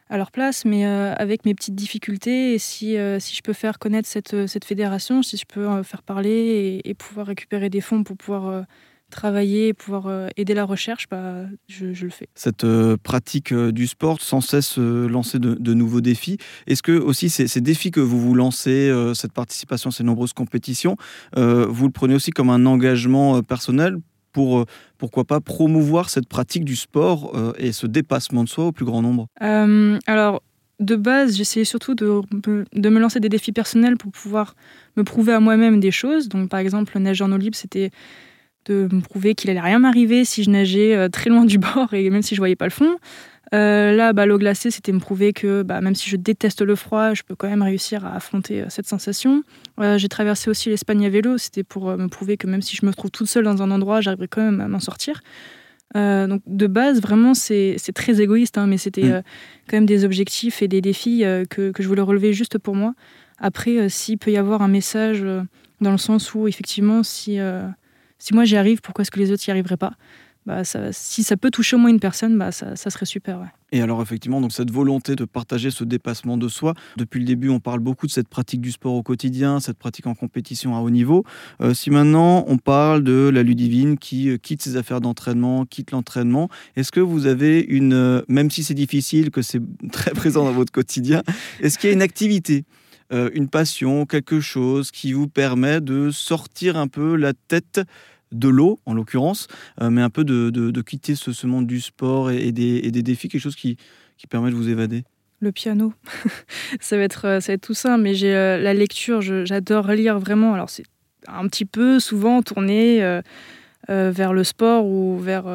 à 0.09 0.17
leur 0.17 0.31
place. 0.31 0.65
Mais 0.65 0.85
avec 0.85 1.45
mes 1.45 1.53
petites 1.53 1.75
difficultés, 1.75 2.53
et 2.53 2.59
si, 2.59 2.95
si 3.19 3.35
je 3.35 3.41
peux 3.41 3.53
faire 3.53 3.79
connaître 3.79 4.07
cette, 4.07 4.47
cette 4.47 4.65
fédération, 4.65 5.23
si 5.23 5.37
je 5.37 5.45
peux 5.45 5.83
faire 5.83 6.03
parler 6.03 6.81
et, 6.83 6.93
pouvoir 6.93 7.27
récupérer 7.27 7.69
des 7.69 7.81
fonds 7.81 8.03
pour 8.03 8.17
pouvoir 8.17 8.65
travailler, 9.09 9.73
pouvoir 9.73 10.07
euh, 10.07 10.27
aider 10.37 10.53
la 10.53 10.65
recherche, 10.65 11.07
bah, 11.09 11.45
je, 11.67 11.85
le 11.85 12.09
fais. 12.09 12.27
Cette 12.35 12.63
euh, 12.63 12.97
pratique 13.01 13.51
euh, 13.51 13.71
du 13.71 13.87
sport, 13.87 14.21
sans 14.21 14.41
cesse 14.41 14.77
lancer 14.77 15.39
de, 15.39 15.73
nouveaux 15.73 16.01
défis, 16.01 16.37
est-ce 16.67 16.83
que 16.83 16.91
aussi 16.91 17.29
ces, 17.29 17.61
défis 17.61 17.91
que 17.91 17.99
vous 17.99 18.19
vous 18.19 18.33
lancez, 18.33 18.91
cette 19.13 19.33
participation 19.33 19.89
à 19.89 19.93
ces 19.93 20.03
nombreuses 20.03 20.33
compétitions, 20.33 20.95
vous 21.35 21.85
le 21.85 21.91
prenez 21.91 22.15
aussi 22.15 22.31
comme 22.31 22.49
un 22.49 22.65
engagement 22.65 23.41
personnel 23.43 23.97
pour, 24.35 24.65
pourquoi 24.97 25.23
pas, 25.23 25.39
promouvoir 25.39 26.09
cette 26.09 26.27
pratique 26.27 26.65
du 26.65 26.75
sport 26.75 27.33
et 27.57 27.71
ce 27.71 27.87
dépassement 27.87 28.43
de 28.43 28.49
soi 28.49 28.65
au 28.65 28.71
plus 28.73 28.83
grand 28.83 29.01
nombre 29.01 29.27
Alors, 30.05 30.41
de 30.79 30.95
base, 30.95 31.37
j'essayais 31.37 31.65
surtout 31.65 31.95
de, 31.95 32.21
de, 32.73 32.89
me 32.89 32.99
lancer 32.99 33.19
des 33.19 33.29
défis 33.29 33.53
personnels 33.53 33.97
pour 33.97 34.11
pouvoir 34.11 34.55
me 34.97 35.03
prouver 35.03 35.33
à 35.33 35.39
moi-même 35.39 35.79
des 35.79 35.91
choses. 35.91 36.27
Donc, 36.27 36.49
par 36.49 36.59
exemple, 36.59 36.91
le 36.95 37.01
nage 37.01 37.21
en 37.21 37.31
eau 37.31 37.37
libre, 37.37 37.55
c'était 37.55 37.91
de 38.65 38.89
me 38.91 39.01
prouver 39.01 39.35
qu'il 39.35 39.49
allait 39.49 39.61
rien 39.61 39.79
m'arriver 39.79 40.25
si 40.25 40.43
je 40.43 40.49
nageais 40.49 40.95
euh, 40.95 41.07
très 41.07 41.29
loin 41.29 41.45
du 41.45 41.57
bord 41.59 41.93
et 41.93 42.09
même 42.09 42.23
si 42.23 42.35
je 42.35 42.41
voyais 42.41 42.55
pas 42.55 42.65
le 42.65 42.71
fond. 42.71 42.97
Euh, 43.55 43.95
là, 43.95 44.11
bah, 44.13 44.25
l'eau 44.25 44.37
glacée, 44.37 44.69
c'était 44.69 44.91
me 44.91 44.99
prouver 44.99 45.31
que 45.31 45.63
bah, 45.63 45.79
même 45.79 45.95
si 45.95 46.09
je 46.09 46.17
déteste 46.17 46.61
le 46.61 46.75
froid, 46.75 47.13
je 47.13 47.23
peux 47.23 47.35
quand 47.35 47.47
même 47.47 47.61
réussir 47.61 48.05
à 48.05 48.15
affronter 48.15 48.61
euh, 48.61 48.65
cette 48.69 48.87
sensation. 48.87 49.43
j'ai 49.97 50.09
traversé 50.09 50.49
aussi 50.49 50.69
l'Espagne 50.69 51.05
à 51.05 51.09
vélo, 51.09 51.37
c'était 51.37 51.63
pour 51.63 51.95
me 51.97 52.07
prouver 52.07 52.37
que 52.37 52.47
même 52.47 52.61
si 52.61 52.75
je 52.75 52.85
me 52.85 52.91
trouve 52.91 53.11
toute 53.11 53.27
seule 53.27 53.45
dans 53.45 53.61
un 53.61 53.71
endroit, 53.71 54.01
j'arriverais 54.01 54.27
quand 54.27 54.41
même 54.41 54.61
à 54.61 54.67
m'en 54.67 54.79
sortir. 54.79 55.21
donc 55.93 56.41
de 56.45 56.67
base, 56.67 57.01
vraiment, 57.01 57.33
c'est 57.33 57.77
très 57.93 58.21
égoïste, 58.21 58.57
hein, 58.57 58.67
mais 58.67 58.77
c'était 58.77 59.19
mm. 59.19 59.23
quand 59.69 59.77
même 59.77 59.85
des 59.85 60.03
objectifs 60.03 60.61
et 60.61 60.67
des 60.67 60.81
défis 60.81 61.23
que, 61.49 61.71
que, 61.71 61.83
je 61.83 61.87
voulais 61.87 62.01
relever 62.01 62.33
juste 62.33 62.57
pour 62.57 62.75
moi. 62.75 62.93
Après, 63.37 63.89
s'il 63.89 64.17
peut 64.17 64.31
y 64.31 64.37
avoir 64.37 64.61
un 64.61 64.69
message 64.69 65.25
dans 65.81 65.91
le 65.91 65.97
sens 65.97 66.33
où, 66.33 66.47
effectivement, 66.47 67.03
si 67.03 67.39
si 68.17 68.33
moi 68.33 68.45
j'y 68.45 68.57
arrive, 68.57 68.81
pourquoi 68.81 69.03
est-ce 69.03 69.11
que 69.11 69.19
les 69.19 69.31
autres 69.31 69.43
n'y 69.47 69.51
arriveraient 69.51 69.77
pas? 69.77 69.93
Bah, 70.45 70.61
si 70.63 71.23
ça 71.23 71.37
peut 71.37 71.49
toucher 71.49 71.75
au 71.75 71.79
moins 71.79 71.89
une 71.89 71.99
personne, 71.99 72.37
bah, 72.37 72.51
ça, 72.51 72.75
serait 72.75 73.07
super. 73.07 73.39
Et 73.71 73.81
alors 73.81 74.01
effectivement, 74.01 74.41
donc 74.41 74.51
cette 74.51 74.69
volonté 74.69 75.15
de 75.15 75.25
partager 75.25 75.71
ce 75.71 75.83
dépassement 75.83 76.37
de 76.37 76.47
soi, 76.47 76.75
depuis 76.97 77.19
le 77.19 77.25
début 77.25 77.49
on 77.49 77.59
parle 77.59 77.79
beaucoup 77.79 78.05
de 78.05 78.11
cette 78.11 78.27
pratique 78.27 78.61
du 78.61 78.71
sport 78.71 78.93
au 78.93 79.01
quotidien, 79.01 79.59
cette 79.59 79.77
pratique 79.77 80.05
en 80.05 80.13
compétition 80.13 80.75
à 80.75 80.81
haut 80.81 80.91
niveau. 80.91 81.23
Euh, 81.61 81.73
si 81.73 81.89
maintenant 81.89 82.45
on 82.47 82.57
parle 82.57 83.03
de 83.03 83.29
la 83.33 83.41
Ludivine 83.41 83.97
qui 83.97 84.29
euh, 84.29 84.37
quitte 84.37 84.61
ses 84.61 84.77
affaires 84.77 85.01
d'entraînement, 85.01 85.65
quitte 85.65 85.91
l'entraînement, 85.91 86.47
est-ce 86.75 86.91
que 86.91 86.99
vous 86.99 87.25
avez 87.25 87.59
une, 87.61 87.93
euh, 87.93 88.21
même 88.27 88.51
si 88.51 88.63
c'est 88.63 88.75
difficile, 88.75 89.31
que 89.31 89.41
c'est 89.41 89.61
très 89.91 90.11
présent 90.11 90.45
dans 90.45 90.53
votre 90.53 90.71
quotidien, 90.71 91.23
est-ce 91.59 91.79
qu'il 91.79 91.89
y 91.89 91.93
a 91.93 91.95
une 91.95 92.03
activité 92.03 92.65
une 93.11 93.49
passion, 93.49 94.07
quelque 94.07 94.39
chose 94.39 94.89
qui 94.89 95.13
vous 95.13 95.27
permet 95.27 95.79
de 95.79 96.09
sortir 96.09 96.75
un 96.75 96.87
peu 96.87 97.15
la 97.15 97.33
tête 97.33 97.81
de 98.31 98.49
l'eau, 98.49 98.79
en 98.85 98.93
l'occurrence, 98.93 99.47
euh, 99.81 99.89
mais 99.89 100.01
un 100.01 100.09
peu 100.09 100.23
de, 100.23 100.81
quitter 100.81 101.15
ce, 101.15 101.47
monde 101.47 101.67
du 101.67 101.81
sport 101.81 102.31
et, 102.31 102.51
des, 102.51 102.91
défis, 102.91 103.29
quelque 103.29 103.41
chose 103.41 103.55
qui, 103.55 103.77
permet 104.29 104.49
de 104.49 104.55
vous 104.55 104.69
évader 104.69 105.03
le 105.41 105.51
piano, 105.51 105.93
ça 106.79 106.97
va 106.97 107.03
être 107.03 107.25
euh, 107.25 107.39
ça 107.39 107.51
va 107.51 107.55
être 107.55 107.61
tout 107.61 107.75
ça, 107.75 107.97
mais 107.97 108.15
j'ai 108.15 108.33
euh, 108.33 108.57
la 108.57 108.73
lecture, 108.73 109.21
j'adore 109.21 109.91
lire 109.91 110.17
vraiment. 110.17 110.53
Alors 110.53 110.69
c'est 110.69 110.85
un 111.27 111.47
petit 111.47 111.65
peu 111.65 111.99
souvent 111.99 112.41
tourné 112.41 113.21
vers 113.87 114.33
le 114.33 114.43
sport 114.43 114.85
ou 114.85 115.17
vers 115.17 115.45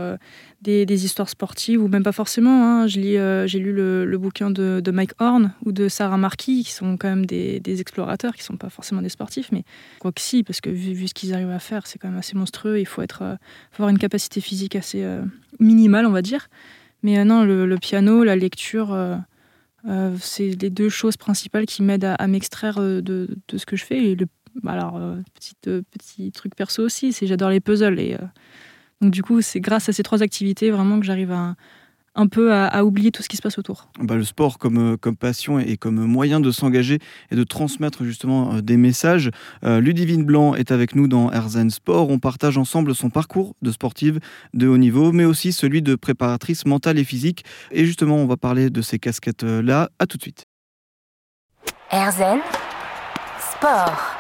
des, 0.62 1.04
histoires 1.04 1.28
sportives, 1.28 1.82
ou 1.82 1.88
même 1.88 2.02
pas 2.02 2.12
forcément. 2.12 2.82
Hein. 2.82 2.86
Euh, 2.96 3.46
j'ai 3.46 3.58
lu 3.58 3.72
le, 3.72 4.18
bouquin 4.18 4.50
de, 4.50 4.90
Mike 4.90 5.12
Horn 5.18 5.52
ou 5.64 5.72
de 5.72 5.88
Sarah 5.88 6.18
Marquis, 6.18 6.64
qui 6.64 6.72
sont 6.72 6.96
quand 6.96 7.08
même 7.08 7.26
des, 7.26 7.80
explorateurs, 7.80 8.34
qui 8.34 8.42
sont 8.42 8.56
pas 8.56 8.70
forcément 8.70 9.02
des 9.02 9.08
sportifs, 9.08 9.50
mais 9.52 9.64
quoi 9.98 10.12
que 10.12 10.20
si, 10.20 10.42
parce 10.42 10.60
que 10.60 10.70
vu, 10.70 11.08
ce 11.08 11.14
qu'ils 11.14 11.32
arrivent 11.32 11.50
à 11.50 11.58
faire, 11.58 11.86
c'est 11.86 11.98
quand 11.98 12.08
même 12.08 12.18
assez 12.18 12.36
monstrueux. 12.36 12.78
Il 12.78 12.86
faut, 12.86 13.02
être, 13.02 13.22
euh, 13.22 13.36
avoir 13.74 13.88
une 13.88 13.98
capacité 13.98 14.40
physique 14.40 14.76
assez 14.76 15.02
euh, 15.02 15.22
minimale, 15.58 16.06
on 16.06 16.10
va 16.12 16.22
dire. 16.22 16.48
Mais 17.02 17.24
non, 17.24 17.44
le, 17.44 17.78
piano, 17.78 18.24
la 18.24 18.36
lecture, 18.36 18.94
c'est 20.18 20.50
les 20.60 20.68
deux 20.68 20.90
choses 20.90 21.16
principales 21.16 21.64
qui 21.64 21.82
m'aident 21.82 22.14
à, 22.18 22.26
m'extraire 22.26 22.78
de, 22.78 23.26
ce 23.56 23.64
que 23.64 23.74
je 23.74 23.86
fais. 23.86 24.16
Alors, 24.66 25.00
petit, 25.34 25.54
petit 25.62 26.32
truc 26.32 26.54
perso 26.54 26.84
aussi, 26.84 27.12
c'est 27.12 27.26
j'adore 27.26 27.50
les 27.50 27.60
puzzles. 27.60 27.98
Et, 27.98 28.16
donc 29.00 29.12
du 29.12 29.22
coup, 29.22 29.40
c'est 29.40 29.60
grâce 29.60 29.88
à 29.88 29.92
ces 29.92 30.02
trois 30.02 30.22
activités 30.22 30.70
vraiment 30.70 31.00
que 31.00 31.06
j'arrive 31.06 31.32
à, 31.32 31.54
un 32.14 32.26
peu 32.26 32.52
à, 32.52 32.84
oublier 32.84 33.12
tout 33.12 33.22
ce 33.22 33.28
qui 33.28 33.36
se 33.36 33.42
passe 33.42 33.58
autour. 33.58 33.88
Bah, 33.98 34.16
le 34.16 34.24
sport 34.24 34.58
comme, 34.58 34.94
euh, 34.94 34.96
comme 34.96 35.16
passion 35.16 35.58
et 35.58 35.76
comme 35.76 36.04
moyen 36.04 36.40
de 36.40 36.50
s'engager 36.50 36.98
et 37.30 37.36
de 37.36 37.44
transmettre 37.44 38.04
justement 38.04 38.54
euh, 38.54 38.60
des 38.60 38.76
messages. 38.76 39.30
Euh, 39.64 39.80
Ludivine 39.80 40.24
Blanc 40.24 40.54
est 40.54 40.72
avec 40.72 40.94
nous 40.94 41.08
dans 41.08 41.30
Herzen 41.30 41.70
Sport. 41.70 42.10
On 42.10 42.18
partage 42.18 42.58
ensemble 42.58 42.94
son 42.94 43.10
parcours 43.10 43.54
de 43.62 43.70
sportive 43.70 44.18
de 44.54 44.66
haut 44.66 44.78
niveau, 44.78 45.12
mais 45.12 45.24
aussi 45.24 45.52
celui 45.52 45.82
de 45.82 45.94
préparatrice 45.94 46.66
mentale 46.66 46.98
et 46.98 47.04
physique. 47.04 47.44
Et 47.70 47.84
justement, 47.84 48.16
on 48.16 48.26
va 48.26 48.36
parler 48.36 48.70
de 48.70 48.82
ces 48.82 48.98
casquettes-là. 48.98 49.90
À 49.98 50.06
tout 50.06 50.16
de 50.16 50.22
suite. 50.22 50.44
Herzen 51.90 52.40
Sport. 53.38 54.19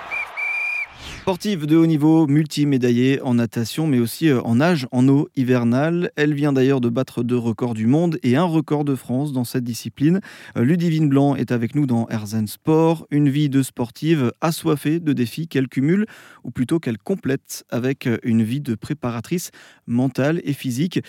Sportive 1.20 1.66
de 1.66 1.76
haut 1.76 1.86
niveau, 1.86 2.26
multimédaillée 2.26 3.20
en 3.20 3.34
natation, 3.34 3.86
mais 3.86 3.98
aussi 3.98 4.30
euh, 4.30 4.40
en 4.40 4.54
nage 4.54 4.88
en 4.90 5.06
eau 5.06 5.28
hivernale. 5.36 6.10
Elle 6.16 6.32
vient 6.32 6.54
d'ailleurs 6.54 6.80
de 6.80 6.88
battre 6.88 7.22
deux 7.22 7.36
records 7.36 7.74
du 7.74 7.86
monde 7.86 8.18
et 8.22 8.36
un 8.36 8.44
record 8.44 8.86
de 8.86 8.94
France 8.94 9.34
dans 9.34 9.44
cette 9.44 9.62
discipline. 9.62 10.20
Euh, 10.56 10.64
Ludivine 10.64 11.10
Blanc 11.10 11.36
est 11.36 11.52
avec 11.52 11.74
nous 11.74 11.84
dans 11.84 12.08
Herzen 12.08 12.46
Sport, 12.46 13.06
une 13.10 13.28
vie 13.28 13.50
de 13.50 13.62
sportive 13.62 14.32
assoiffée 14.40 14.98
de 14.98 15.12
défis 15.12 15.46
qu'elle 15.46 15.68
cumule, 15.68 16.06
ou 16.42 16.50
plutôt 16.50 16.80
qu'elle 16.80 16.98
complète 16.98 17.64
avec 17.68 18.06
euh, 18.06 18.16
une 18.22 18.42
vie 18.42 18.62
de 18.62 18.74
préparatrice 18.74 19.50
mentale 19.86 20.40
et 20.44 20.54
physique. 20.54 21.00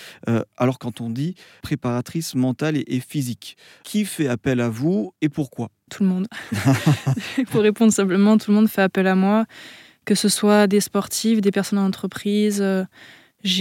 alors 0.57 0.77
quand 0.77 0.99
on 0.99 1.09
dit 1.09 1.35
préparatrice 1.61 2.35
mentale 2.35 2.83
et 2.85 2.99
physique, 2.99 3.55
qui 3.83 4.03
fait 4.03 4.27
appel 4.27 4.59
à 4.59 4.67
vous 4.67 5.13
et 5.21 5.29
pourquoi? 5.29 5.69
Tout 5.89 6.03
le 6.03 6.09
monde. 6.09 6.27
Pour 7.51 7.61
répondre 7.61 7.93
simplement, 7.93 8.37
tout 8.37 8.51
le 8.51 8.55
monde 8.55 8.67
fait 8.69 8.81
appel 8.81 9.07
à 9.07 9.15
moi 9.15 9.45
que 10.05 10.15
ce 10.15 10.29
soit 10.29 10.67
des 10.67 10.79
sportifs, 10.79 11.41
des 11.41 11.51
personnes 11.51 11.79
en 11.79 11.85
entreprise. 11.85 12.59
Euh, 12.61 12.83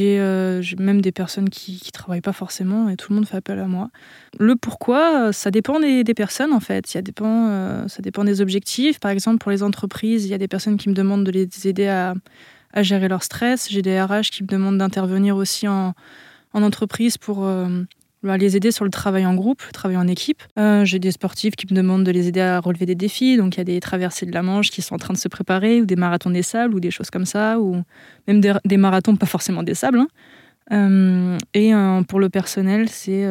euh, 0.00 0.61
j'ai 0.61 0.76
même 0.76 1.00
des 1.00 1.12
personnes 1.12 1.49
qui 1.49 1.80
ne 1.85 1.90
travaillent 1.90 2.20
pas 2.20 2.35
forcément 2.35 2.88
et 2.88 2.97
tout 2.97 3.12
le 3.12 3.16
monde 3.16 3.26
fait 3.26 3.37
appel 3.37 3.59
à 3.59 3.66
moi. 3.66 3.90
Le 4.38 4.56
pourquoi, 4.56 5.32
ça 5.32 5.50
dépend 5.50 5.80
des, 5.80 6.04
personnes 6.14 6.52
en 6.52 6.61
fait. 6.61 6.87
Ça 6.87 7.02
dépend, 7.02 7.49
euh, 7.49 7.88
ça 7.88 8.02
dépend 8.02 8.25
des 8.25 8.40
objectifs. 8.40 9.00
Par 9.00 9.11
exemple, 9.11 9.38
pour 9.38 9.50
les 9.50 9.62
entreprises, 9.62 10.26
il 10.26 10.30
y 10.30 10.35
a 10.35 10.38
des 10.38 10.49
personnes 10.49 10.76
qui 10.76 10.88
me 10.88 10.94
demandent 10.94 11.25
de 11.25 11.30
les 11.30 11.49
aider 11.66 11.88
à, 11.88 12.14
gérer 12.82 13.09
leur 13.09 13.23
stress. 13.23 13.68
J'ai 13.70 13.82
des 13.82 14.00
RH 14.00 14.30
qui 14.30 14.42
me 14.42 14.49
demandent 14.49 14.78
d'intervenir 14.78 15.37
aussi 15.37 15.66
en, 15.66 15.94
entreprise 16.52 17.16
pour, 17.16 17.49
les 18.22 18.56
aider 18.56 18.70
sur 18.70 18.84
le 18.84 18.90
travail 18.90 19.26
en 19.26 19.34
groupe, 19.34 19.62
le 19.66 19.72
travail 19.72 19.96
en 19.96 20.06
équipe. 20.06 20.42
Euh, 20.58 20.84
j'ai 20.84 20.98
des 20.98 21.10
sportifs 21.10 21.56
qui 21.56 21.66
me 21.70 21.76
demandent 21.76 22.04
de 22.04 22.10
les 22.10 22.28
aider 22.28 22.40
à 22.40 22.60
relever 22.60 22.86
des 22.86 22.94
défis. 22.94 23.36
Donc 23.36 23.56
il 23.56 23.58
y 23.58 23.60
a 23.60 23.64
des 23.64 23.80
traversées 23.80 24.26
de 24.26 24.32
la 24.32 24.42
Manche 24.42 24.70
qui 24.70 24.82
sont 24.82 24.94
en 24.94 24.98
train 24.98 25.14
de 25.14 25.18
se 25.18 25.28
préparer, 25.28 25.80
ou 25.80 25.86
des 25.86 25.96
marathons 25.96 26.30
des 26.30 26.42
sables, 26.42 26.74
ou 26.74 26.80
des 26.80 26.90
choses 26.90 27.10
comme 27.10 27.26
ça, 27.26 27.58
ou 27.58 27.82
même 28.26 28.40
des, 28.40 28.76
marathons 28.76 29.16
pas 29.16 29.26
forcément 29.26 29.62
des 29.62 29.74
sables. 29.74 29.98
Hein. 29.98 30.08
Euh, 30.72 31.38
et 31.54 31.74
euh, 31.74 32.02
pour 32.02 32.20
le 32.20 32.28
personnel, 32.28 32.88
c'est 32.88 33.26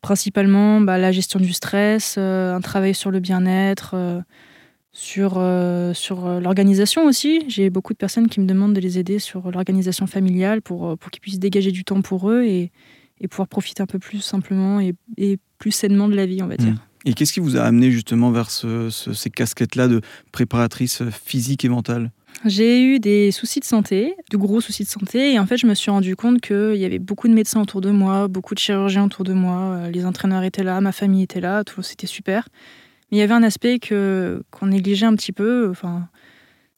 principalement 0.00 0.80
bah, 0.80 0.98
la 0.98 1.12
gestion 1.12 1.38
du 1.38 1.52
stress, 1.52 2.18
un 2.18 2.60
travail 2.60 2.94
sur 2.94 3.12
le 3.12 3.20
bien-être, 3.20 3.94
sur, 4.90 5.40
sur 5.94 6.40
l'organisation 6.40 7.04
aussi. 7.06 7.44
J'ai 7.46 7.70
beaucoup 7.70 7.92
de 7.92 7.98
personnes 7.98 8.28
qui 8.28 8.40
me 8.40 8.46
demandent 8.46 8.74
de 8.74 8.80
les 8.80 8.98
aider 8.98 9.20
sur 9.20 9.52
l'organisation 9.52 10.08
familiale 10.08 10.60
pour, 10.60 10.98
pour 10.98 11.10
qu'ils 11.12 11.20
puissent 11.20 11.38
dégager 11.38 11.70
du 11.70 11.84
temps 11.84 12.02
pour 12.02 12.30
eux 12.30 12.42
et 12.42 12.72
et 13.20 13.28
pouvoir 13.28 13.48
profiter 13.48 13.82
un 13.82 13.86
peu 13.86 13.98
plus 13.98 14.20
simplement 14.20 14.80
et, 14.80 14.94
plus 15.58 15.70
sainement 15.70 16.08
de 16.08 16.16
la 16.16 16.26
vie, 16.26 16.42
on 16.42 16.48
va 16.48 16.56
dire. 16.56 16.72
Mmh. 16.72 16.80
Et 17.04 17.14
qu'est-ce 17.14 17.32
qui 17.32 17.40
vous 17.40 17.56
a 17.56 17.62
amené 17.62 17.92
justement 17.92 18.32
vers 18.32 18.50
ces 18.50 19.30
casquettes-là 19.30 19.86
de 19.86 20.00
préparatrice 20.32 21.02
physique 21.10 21.64
et 21.64 21.68
mentale? 21.68 22.10
J'ai 22.44 22.82
eu 22.82 22.98
des 22.98 23.30
soucis 23.30 23.60
de 23.60 23.64
santé, 23.64 24.16
de 24.30 24.36
gros 24.36 24.60
soucis 24.60 24.82
de 24.82 24.88
santé, 24.88 25.32
et 25.32 25.38
en 25.38 25.46
fait, 25.46 25.56
je 25.56 25.66
me 25.66 25.74
suis 25.74 25.90
rendu 25.90 26.16
compte 26.16 26.40
qu'il 26.40 26.76
y 26.76 26.84
avait 26.84 26.98
beaucoup 26.98 27.28
de 27.28 27.34
médecins 27.34 27.60
autour 27.60 27.80
de 27.80 27.90
moi, 27.90 28.26
beaucoup 28.26 28.54
de 28.54 28.58
chirurgiens 28.58 29.04
autour 29.04 29.24
de 29.24 29.32
moi, 29.32 29.76
euh, 29.76 29.90
les 29.90 30.04
entraîneurs 30.04 30.42
étaient 30.42 30.64
là, 30.64 30.80
ma 30.80 30.90
famille 30.90 31.22
était 31.22 31.40
là, 31.40 31.62
tout 31.62 31.82
c'était 31.82 32.08
super. 32.08 32.48
Mais 33.10 33.18
il 33.18 33.20
y 33.20 33.22
avait 33.22 33.34
un 33.34 33.44
aspect 33.44 33.78
que 33.78 34.42
qu'on 34.50 34.66
négligeait 34.66 35.06
un 35.06 35.14
petit 35.14 35.32
peu. 35.32 35.68
Enfin, 35.70 36.08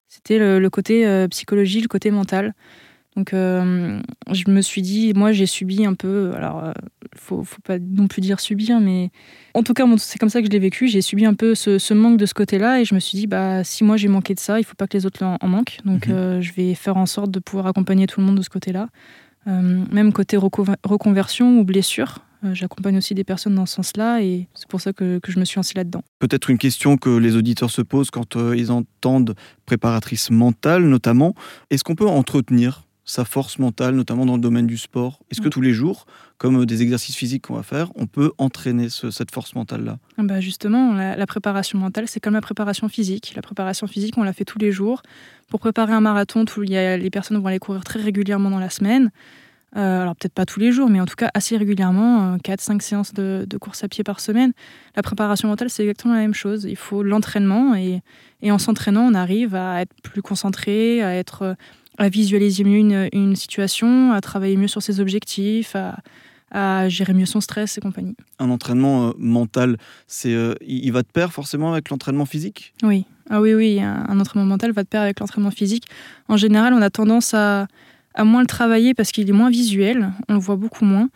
c'était 0.09 0.39
le, 0.39 0.69
côté 0.69 1.07
euh, 1.07 1.29
psychologie, 1.29 1.81
le 1.81 1.89
côté 1.89 2.11
mental. 2.11 2.55
Donc, 3.17 3.33
euh, 3.33 4.01
je 4.33 4.51
me 4.51 4.61
suis 4.61 4.83
dit, 4.83 5.13
moi, 5.15 5.33
j'ai 5.33 5.47
subi 5.47 5.87
un 5.87 5.95
peu. 5.95 6.33
Alors, 6.35 6.65
euh, 6.65 6.73
faut, 7.15 7.45
faut 7.45 7.61
pas 7.63 7.79
non 7.79 8.09
plus 8.09 8.21
dire 8.21 8.41
subir, 8.41 8.81
mais 8.81 9.11
en 9.55 9.63
tout 9.63 9.73
cas, 9.73 9.85
c'est 9.99 10.19
comme 10.19 10.29
ça 10.29 10.41
que 10.41 10.47
je 10.47 10.51
l'ai 10.51 10.59
vécu. 10.59 10.89
J'ai 10.89 11.01
subi 11.01 11.25
un 11.25 11.35
peu 11.35 11.55
ce, 11.55 11.95
manque 11.95 12.17
de 12.17 12.27
ce 12.27 12.35
côté-là, 12.35 12.81
et 12.81 12.85
je 12.85 12.95
me 12.95 13.01
suis 13.01 13.17
dit, 13.17 13.27
bah, 13.29 13.63
si 13.63 13.85
moi 13.85 13.97
j'ai 13.97 14.09
manqué 14.09 14.35
de 14.35 14.41
ça, 14.41 14.59
il 14.59 14.65
faut 14.65 14.75
pas 14.75 14.89
que 14.89 14.97
les 14.97 15.07
autres 15.07 15.25
en, 15.25 15.39
manquent. 15.47 15.79
Donc, 15.85 16.09
mhm. 16.09 16.15
euh, 16.15 16.41
je 16.41 16.53
vais 16.55 16.75
faire 16.75 16.97
en 16.97 17.07
sorte 17.07 17.31
de 17.31 17.39
pouvoir 17.39 17.69
accompagner 17.69 18.07
tout 18.07 18.21
le 18.21 18.27
monde 18.27 18.37
de 18.37 18.43
ce 18.43 18.51
côté-là. 18.51 18.89
même 19.47 20.13
côté 20.13 20.37
reconversion 20.37 21.59
ou 21.61 21.65
blessure, 21.65 22.21
J'accompagne 22.53 22.99
aussi 22.99 23.15
des 23.15 23.25
personnes 23.25 23.55
dans 23.55 23.65
ce 23.65 23.77
sens-là 23.77 24.21
et 24.21 24.49
c'est 24.53 24.69
pour 24.69 24.79
ça 24.79 24.93
que, 24.93 25.19
que, 25.19 25.33
je 25.33 25.39
me 25.39 25.47
suis 25.47 25.57
lancée 25.57 25.73
là-dedans. 25.77 26.03
Peut-être 26.19 26.51
une 26.51 26.59
question 26.59 26.99
que 26.99 27.09
les 27.09 27.37
auditeurs 27.37 27.71
se 27.71 27.81
posent 27.81 28.11
quand 28.11 28.37
ils 28.37 28.71
entendent 28.71 29.35
préparatrice 29.65 30.31
mentale 30.31 30.85
notamment. 30.85 31.35
Est-ce 31.71 31.85
qu'on 31.85 31.95
peut 31.95 32.07
entretenir 32.07 32.85
sa 33.05 33.25
force 33.25 33.59
mentale, 33.59 33.95
notamment 33.95 34.25
dans 34.25 34.37
le 34.37 34.41
domaine 34.41 34.67
du 34.67 34.79
sport 34.79 35.21
Est-ce 35.31 35.41
que 35.41 35.49
tous 35.49 35.61
les 35.61 35.73
jours, 35.73 36.07
comme 36.39 36.63
euh, 36.63 36.67
des 36.67 36.83
exercices 36.83 37.17
physiques 37.17 37.47
qu'on 37.47 37.55
va 37.55 37.63
faire, 37.63 37.91
on 37.97 38.07
peut 38.07 38.33
entraîner 38.39 38.89
cette 38.89 39.31
force 39.31 39.55
mentale-là? 39.55 39.99
Ah 40.17 40.23
bah 40.23 40.41
Justement, 40.41 40.95
la, 40.95 41.27
préparation 41.27 41.79
mentale, 41.79 42.09
c'est 42.09 42.21
comme 42.21 42.35
la 42.35 42.41
préparation 42.41 42.89
physique. 42.89 43.33
La 43.37 43.43
préparation 43.43 43.87
physique, 43.87 44.17
on 44.17 44.23
la 44.23 44.33
fait 44.33 44.45
tous 44.45 44.59
les 44.59 44.73
jours. 44.73 45.03
Pour 45.49 45.61
préparer 45.61 45.93
un 45.93 46.01
marathon, 46.01 46.45
il 46.63 46.71
y 46.71 46.77
a, 46.77 46.97
les 46.97 47.11
personnes 47.11 47.39
vont 47.39 47.47
aller 47.47 47.59
courir 47.59 47.85
très 47.85 48.01
régulièrement 48.01 48.51
dans 48.51 48.59
la 48.59 48.71
semaine. 48.71 49.11
Euh, 49.77 50.03
alors 50.03 50.15
peut-être 50.15 50.35
pas 50.35 50.47
tous 50.47 50.61
les 50.61 50.71
jours, 50.71 50.89
mais 50.89 51.01
en 51.01 51.05
tout 51.05 51.17
cas 51.17 51.31
assez 51.35 51.57
régulièrement, 51.57 52.37
4-5 52.37 52.77
euh, 52.77 52.79
séances 52.81 53.13
de, 53.13 53.59
course 53.59 53.83
à 53.83 53.89
pied 53.89 54.05
par 54.05 54.21
semaine. 54.21 54.53
La 54.95 55.03
préparation 55.03 55.49
mentale, 55.49 55.69
c'est 55.69 55.83
exactement 55.83 56.15
la 56.15 56.21
même 56.21 56.35
chose. 56.35 56.65
Il 56.65 56.77
faut 56.77 57.03
l'entraînement 57.03 57.75
et, 57.75 58.01
et 58.41 58.53
en 58.53 58.59
s'entraînant, 58.59 59.03
on 59.03 59.15
arrive 59.15 59.57
à 59.57 59.81
être 59.81 59.93
plus 60.03 60.23
concentré, 60.23 61.03
à 61.03 61.15
être 61.15 61.57
à 61.99 62.09
visualiser 62.09 62.65
mieux 62.65 63.09
une, 63.13 63.37
situation, 63.37 64.13
à 64.13 64.21
travailler 64.21 64.57
mieux 64.57 64.69
sur 64.69 64.83
ses 64.83 65.01
objectifs, 65.01 65.77
à, 66.51 66.89
gérer 66.89 67.15
mieux 67.15 67.27
son 67.27 67.41
stress 67.41 67.79
et 67.79 67.81
compagnie. 67.81 68.15
Un 68.39 68.49
entraînement 68.51 69.09
euh, 69.09 69.13
mental, 69.19 69.77
c'est, 70.07 70.33
euh, 70.33 70.55
il 70.65 70.93
va 70.93 71.03
de 71.03 71.09
pair 71.09 71.33
forcément 71.33 71.73
avec 71.73 71.91
l'entraînement 71.91 72.27
physique? 72.27 72.75
Oui, 72.85 73.07
ah 73.29 73.41
oui, 73.41 73.55
oui, 73.55 73.81
un, 73.81 74.21
entraînement 74.21 74.47
mental 74.47 74.71
va 74.71 74.85
de 74.85 74.89
pair 74.89 75.03
avec 75.03 75.19
l'entraînement 75.19 75.51
physique. 75.51 75.87
En 76.29 76.37
général, 76.37 76.73
on 76.73 76.81
a 76.81 76.91
tendance 76.91 77.35
à, 77.35 77.67
à 78.15 78.23
moins 78.23 78.41
le 78.41 78.47
travailler 78.47 78.95
parce 78.95 79.11
qu'il 79.11 79.29
est 79.29 79.33
moins 79.33 79.51
visuel, 79.51 80.13
on 80.29 80.35
le 80.35 80.39
voit 80.39 80.55
beaucoup 80.55 80.85
moins. 80.85 81.09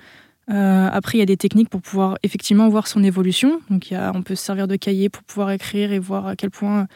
Euh, 0.51 0.89
après, 0.91 1.19
il 1.19 1.21
y 1.21 1.23
a 1.23 1.27
des 1.27 1.37
techniques 1.37 1.69
pour 1.69 1.83
pouvoir 1.83 2.19
effectivement 2.25 2.69
voir 2.69 2.89
son 2.89 3.05
évolution. 3.05 3.61
Donc, 3.71 3.91
il 3.91 3.95
y 3.95 3.97
a, 3.97 4.11
on 4.17 4.23
peut 4.23 4.35
se 4.35 4.43
servir 4.43 4.67
de 4.67 4.75
cahier 4.75 5.09
pour 5.09 5.23
pouvoir 5.23 5.53
écrire 5.53 5.93
et 5.93 6.01
voir 6.01 6.27
à 6.27 6.37
quel 6.37 6.51
point 6.51 6.87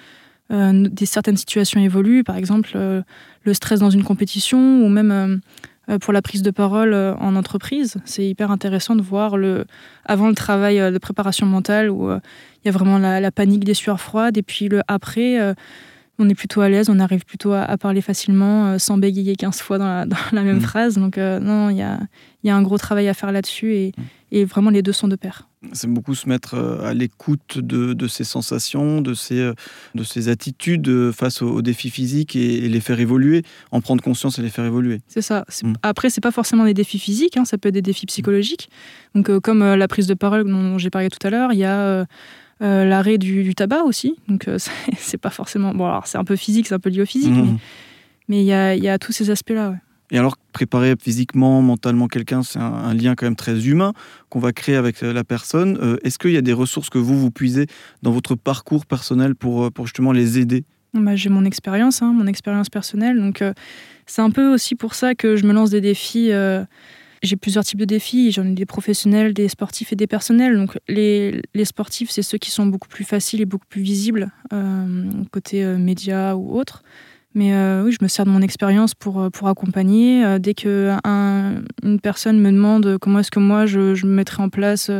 des 0.50 1.06
certaines 1.06 1.38
situations 1.38 1.80
évoluent, 1.80 2.24
par 2.24 2.36
exemple 2.36 2.76
le 3.44 3.54
stress 3.54 3.80
dans 3.80 3.90
une 3.90 4.04
compétition 4.04 4.84
ou 4.84 4.88
même 4.88 5.40
euh, 5.88 5.98
pour 5.98 6.12
la 6.12 6.22
prise 6.22 6.42
de 6.42 6.50
parole 6.50 6.94
en 6.94 7.34
entreprise. 7.34 7.96
C'est 8.04 8.26
hyper 8.26 8.50
intéressant 8.50 8.94
de 8.94 9.02
voir 9.02 9.36
le, 9.36 9.64
avant 10.04 10.28
le 10.28 10.34
travail 10.34 10.78
de 10.78 10.98
préparation 10.98 11.46
mentale 11.46 11.90
où 11.90 12.08
il 12.10 12.66
y 12.66 12.68
a 12.68 12.70
vraiment 12.70 12.98
la, 12.98 13.30
panique 13.32 13.64
des 13.64 13.74
sueurs 13.74 14.00
froides 14.00 14.38
et 14.38 14.42
puis 14.42 14.68
le 14.68 14.82
après 14.86 15.54
on 16.18 16.28
est 16.28 16.34
plutôt 16.36 16.60
à 16.60 16.68
l'aise, 16.68 16.88
on 16.88 17.00
arrive 17.00 17.24
plutôt 17.24 17.52
à, 17.52 17.76
parler 17.78 18.00
facilement 18.00 18.78
sans 18.78 18.96
bégayer 18.96 19.34
15 19.34 19.60
fois 19.60 19.78
dans 19.78 20.06
la, 20.30 20.42
même 20.42 20.58
mmh. 20.58 20.60
phrase. 20.60 20.98
Donc 20.98 21.16
non, 21.16 21.70
il 21.70 21.78
y 21.78 21.82
a, 21.82 21.98
y 22.44 22.50
a, 22.50 22.54
un 22.54 22.62
gros 22.62 22.78
travail 22.78 23.08
à 23.08 23.14
faire 23.14 23.32
là-dessus 23.32 23.74
et, 23.74 23.92
mmh. 23.96 24.02
et, 24.30 24.44
vraiment 24.44 24.70
les 24.70 24.82
deux 24.82 24.92
sont 24.92 25.08
de 25.08 25.16
pair. 25.16 25.48
C'est 25.72 25.88
beaucoup 25.88 26.14
se 26.14 26.28
mettre 26.28 26.54
euh, 26.54 26.84
à 26.84 26.92
l'écoute 26.92 27.58
de, 27.58 27.92
de, 27.92 28.08
ses 28.08 28.24
sensations, 28.24 29.00
de 29.00 29.14
ses, 29.14 29.38
euh, 29.38 29.54
de 29.94 30.02
ses 30.02 30.28
attitudes 30.28 30.88
euh, 30.88 31.12
face 31.12 31.40
aux, 31.40 31.62
défis 31.62 31.90
physiques 31.90 32.34
et, 32.34 32.68
les 32.68 32.80
faire 32.80 32.98
évoluer, 32.98 33.44
en 33.70 33.80
prendre 33.80 34.02
conscience 34.02 34.38
et 34.38 34.42
les 34.42 34.48
faire 34.48 34.64
évoluer. 34.64 35.00
C'est 35.06 35.22
ça. 35.22 35.44
Mm. 35.62 35.74
Après, 35.82 36.10
c'est 36.10 36.20
pas 36.20 36.32
forcément 36.32 36.64
des 36.64 36.74
défis 36.74 36.98
physiques, 36.98 37.36
hein, 37.36 37.44
ça 37.44 37.58
peut 37.58 37.68
être 37.68 37.74
des 37.74 37.82
défis 37.82 38.06
psychologiques. 38.06 38.68
Donc, 39.14 39.38
comme 39.40 39.62
la 39.62 39.88
prise 39.88 40.06
de 40.06 40.14
parole 40.14 40.44
dont 40.44 40.78
j'ai 40.78 40.90
parlé 40.90 41.08
tout 41.08 41.24
à 41.24 41.30
l'heure, 41.30 41.52
il 41.52 41.58
y 41.58 41.64
a 41.64 42.06
l'arrêt 42.60 43.18
du, 43.18 43.54
tabac 43.54 43.82
aussi. 43.84 44.16
Donc, 44.28 44.48
c'est 44.98 45.18
pas 45.18 45.30
forcément. 45.30 45.74
Bon, 45.74 45.86
alors 45.86 46.06
c'est 46.06 46.18
un 46.18 46.24
peu 46.24 46.36
physique, 46.36 46.66
c'est 46.66 46.74
un 46.74 46.80
peu 46.80 46.90
lié 46.90 47.02
au 47.02 47.06
physique, 47.06 47.32
mm. 47.32 47.58
mais 48.28 48.42
il 48.42 48.46
y 48.46 48.52
a, 48.52 48.74
y 48.74 48.88
a, 48.88 48.98
tous 48.98 49.12
ces 49.12 49.30
aspects-là. 49.30 49.70
Ouais. 49.70 49.76
Et 50.12 50.18
alors, 50.18 50.36
préparer 50.52 50.94
physiquement, 51.00 51.62
mentalement 51.62 52.06
quelqu'un, 52.06 52.42
c'est 52.42 52.58
un, 52.58 52.92
lien 52.92 53.14
quand 53.14 53.24
même 53.24 53.34
très 53.34 53.66
humain 53.66 53.94
qu'on 54.28 54.40
va 54.40 54.52
créer 54.52 54.76
avec 54.76 55.02
euh, 55.02 55.10
la 55.10 55.24
personne. 55.24 55.78
Euh, 55.82 55.96
est-ce 56.04 56.18
qu'il 56.18 56.32
y 56.32 56.36
a 56.36 56.42
des 56.42 56.52
ressources 56.52 56.90
que 56.90 56.98
vous, 56.98 57.18
vous 57.18 57.30
puisez 57.30 57.66
dans 58.02 58.12
votre 58.12 58.34
parcours 58.34 58.84
personnel 58.84 59.34
pour, 59.34 59.64
euh, 59.64 59.70
justement 59.84 60.12
les 60.12 60.38
aider? 60.38 60.64
Bah, 60.92 61.16
J'ai 61.16 61.30
mon 61.30 61.46
expérience, 61.46 62.02
hein, 62.02 62.12
mon 62.12 62.26
expérience 62.26 62.68
personnelle. 62.68 63.18
Donc, 63.18 63.42
c'est 64.04 64.20
un 64.20 64.30
peu 64.30 64.52
aussi 64.52 64.74
pour 64.74 64.94
ça 64.94 65.14
que 65.14 65.36
je 65.36 65.46
me 65.46 65.52
lance 65.52 65.70
des 65.70 65.80
défis 65.80 66.30
j'ai 67.24 67.36
plusieurs 67.36 67.62
types 67.62 67.78
de 67.78 67.84
défis. 67.84 68.32
J'en 68.32 68.44
ai 68.44 68.50
des 68.50 68.66
professionnels, 68.66 69.32
des 69.32 69.46
sportifs 69.46 69.92
et 69.92 69.96
des 69.96 70.08
personnels. 70.08 70.56
Donc 70.56 70.76
les, 70.88 71.40
les 71.54 71.64
sportifs, 71.64 72.10
c'est 72.10 72.22
ceux 72.22 72.36
qui 72.36 72.50
sont 72.50 72.66
beaucoup 72.66 72.88
plus 72.88 73.04
faciles 73.04 73.40
et 73.40 73.44
beaucoup 73.44 73.68
plus 73.68 73.80
visibles, 73.80 74.32
côté 75.30 75.64
médias 75.64 76.34
ou 76.34 76.58
autres. 76.58 76.82
Mais 77.34 77.54
euh, 77.54 77.82
oui, 77.84 77.92
je 77.92 77.98
me 78.02 78.08
sers 78.08 78.24
de 78.24 78.30
mon 78.30 78.42
expérience 78.42 78.94
pour, 78.94 79.30
pour 79.32 79.48
accompagner. 79.48 80.38
dès 80.38 80.54
qu'une 80.54 80.98
une 81.04 82.00
personne 82.00 82.40
me 82.40 82.50
demande 82.50 82.98
comment 82.98 83.20
est-ce 83.20 83.30
que 83.30 83.40
moi 83.40 83.66
je, 83.66 83.94
je 83.94 84.06
mettrais 84.06 84.42
en 84.42 84.48
place 84.48 84.90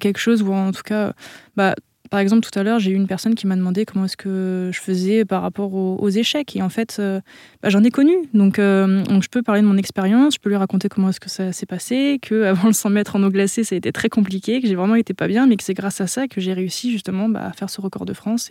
quelque 0.00 0.18
chose, 0.18 0.42
ou 0.42 0.52
en 0.52 0.72
tout 0.72 0.82
cas, 0.82 1.12
bah, 1.56 1.74
par 2.10 2.20
exemple, 2.20 2.46
tout 2.48 2.56
à 2.58 2.62
l'heure, 2.62 2.78
j'ai 2.78 2.90
eu 2.90 2.94
une 2.94 3.06
personne 3.06 3.34
qui 3.34 3.46
m'a 3.46 3.56
demandé 3.56 3.84
comment 3.84 4.04
est-ce 4.04 4.16
que 4.16 4.70
je 4.72 4.80
faisais 4.80 5.24
par 5.24 5.42
rapport 5.42 5.74
aux, 5.74 6.08
échecs. 6.08 6.54
Et 6.56 6.62
en 6.62 6.68
fait, 6.68 6.96
euh, 6.98 7.20
bah, 7.62 7.68
j'en 7.68 7.82
ai 7.84 7.90
connu. 7.90 8.14
Donc, 8.32 8.58
euh, 8.58 9.04
je 9.20 9.28
peux 9.28 9.42
parler 9.42 9.60
de 9.60 9.66
mon 9.66 9.76
expérience, 9.76 10.34
je 10.34 10.40
peux 10.40 10.48
lui 10.48 10.56
raconter 10.56 10.88
comment 10.88 11.08
est-ce 11.10 11.20
que 11.20 11.28
ça 11.28 11.52
s'est 11.52 11.66
passé, 11.66 12.18
que 12.22 12.42
avant 12.44 12.68
le 12.68 12.72
100 12.72 12.90
mètres 12.90 13.16
en 13.16 13.22
eau 13.22 13.30
glacée, 13.30 13.64
ça 13.64 13.74
a 13.74 13.78
été 13.78 13.92
très 13.92 14.08
compliqué, 14.08 14.60
que 14.60 14.68
j'ai 14.68 14.74
vraiment 14.74 14.94
été 14.94 15.14
pas 15.14 15.28
bien, 15.28 15.46
mais 15.46 15.56
que 15.56 15.64
c'est 15.64 15.74
grâce 15.74 16.00
à 16.00 16.06
ça 16.06 16.28
que 16.28 16.40
j'ai 16.40 16.52
réussi 16.52 16.92
justement 16.92 17.28
bah, 17.28 17.46
à 17.46 17.52
faire 17.52 17.70
ce 17.70 17.80
record 17.80 18.06
de 18.06 18.12
France 18.12 18.50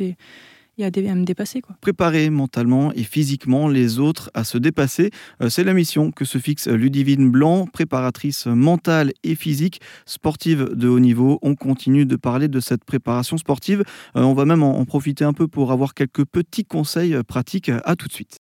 à, 0.84 1.16
me 1.16 1.24
dépasser. 1.24 1.62
Préparer 1.82 2.30
mentalement 2.30 2.92
et 2.94 3.04
physiquement 3.04 3.68
les 3.68 4.00
autres 4.00 4.30
à 4.34 4.44
se 4.44 4.58
dépasser, 4.58 5.12
euh, 5.42 5.50
c'est 5.50 5.64
la 5.64 5.74
mission 5.74 6.12
que 6.12 6.26
se 6.26 6.38
fixe 6.38 6.68
Ludivine 6.68 7.30
Blanc, 7.30 7.68
préparatrice 7.68 8.48
mentale 8.48 9.12
et 9.24 9.36
physique, 9.36 9.82
sportive 10.06 10.70
de 10.74 10.88
haut 10.88 11.00
niveau. 11.00 11.40
On 11.42 11.56
continue 11.56 12.06
de 12.06 12.16
parler 12.16 12.48
de 12.48 12.60
cette 12.60 12.84
préparation 12.84 13.38
sportive. 13.38 13.84
Euh, 14.16 14.22
on 14.22 14.34
va 14.34 14.46
même 14.46 14.64
en 14.64 14.86
profiter 14.86 15.24
un 15.24 15.34
peu 15.34 15.48
pour 15.48 15.72
avoir 15.72 15.94
quelques 15.94 16.26
petits 16.26 16.66
conseils 16.66 17.18
pratiques. 17.28 17.72
À 17.84 17.96
tout 17.96 18.08
de 18.08 18.14
suite. 18.14 18.45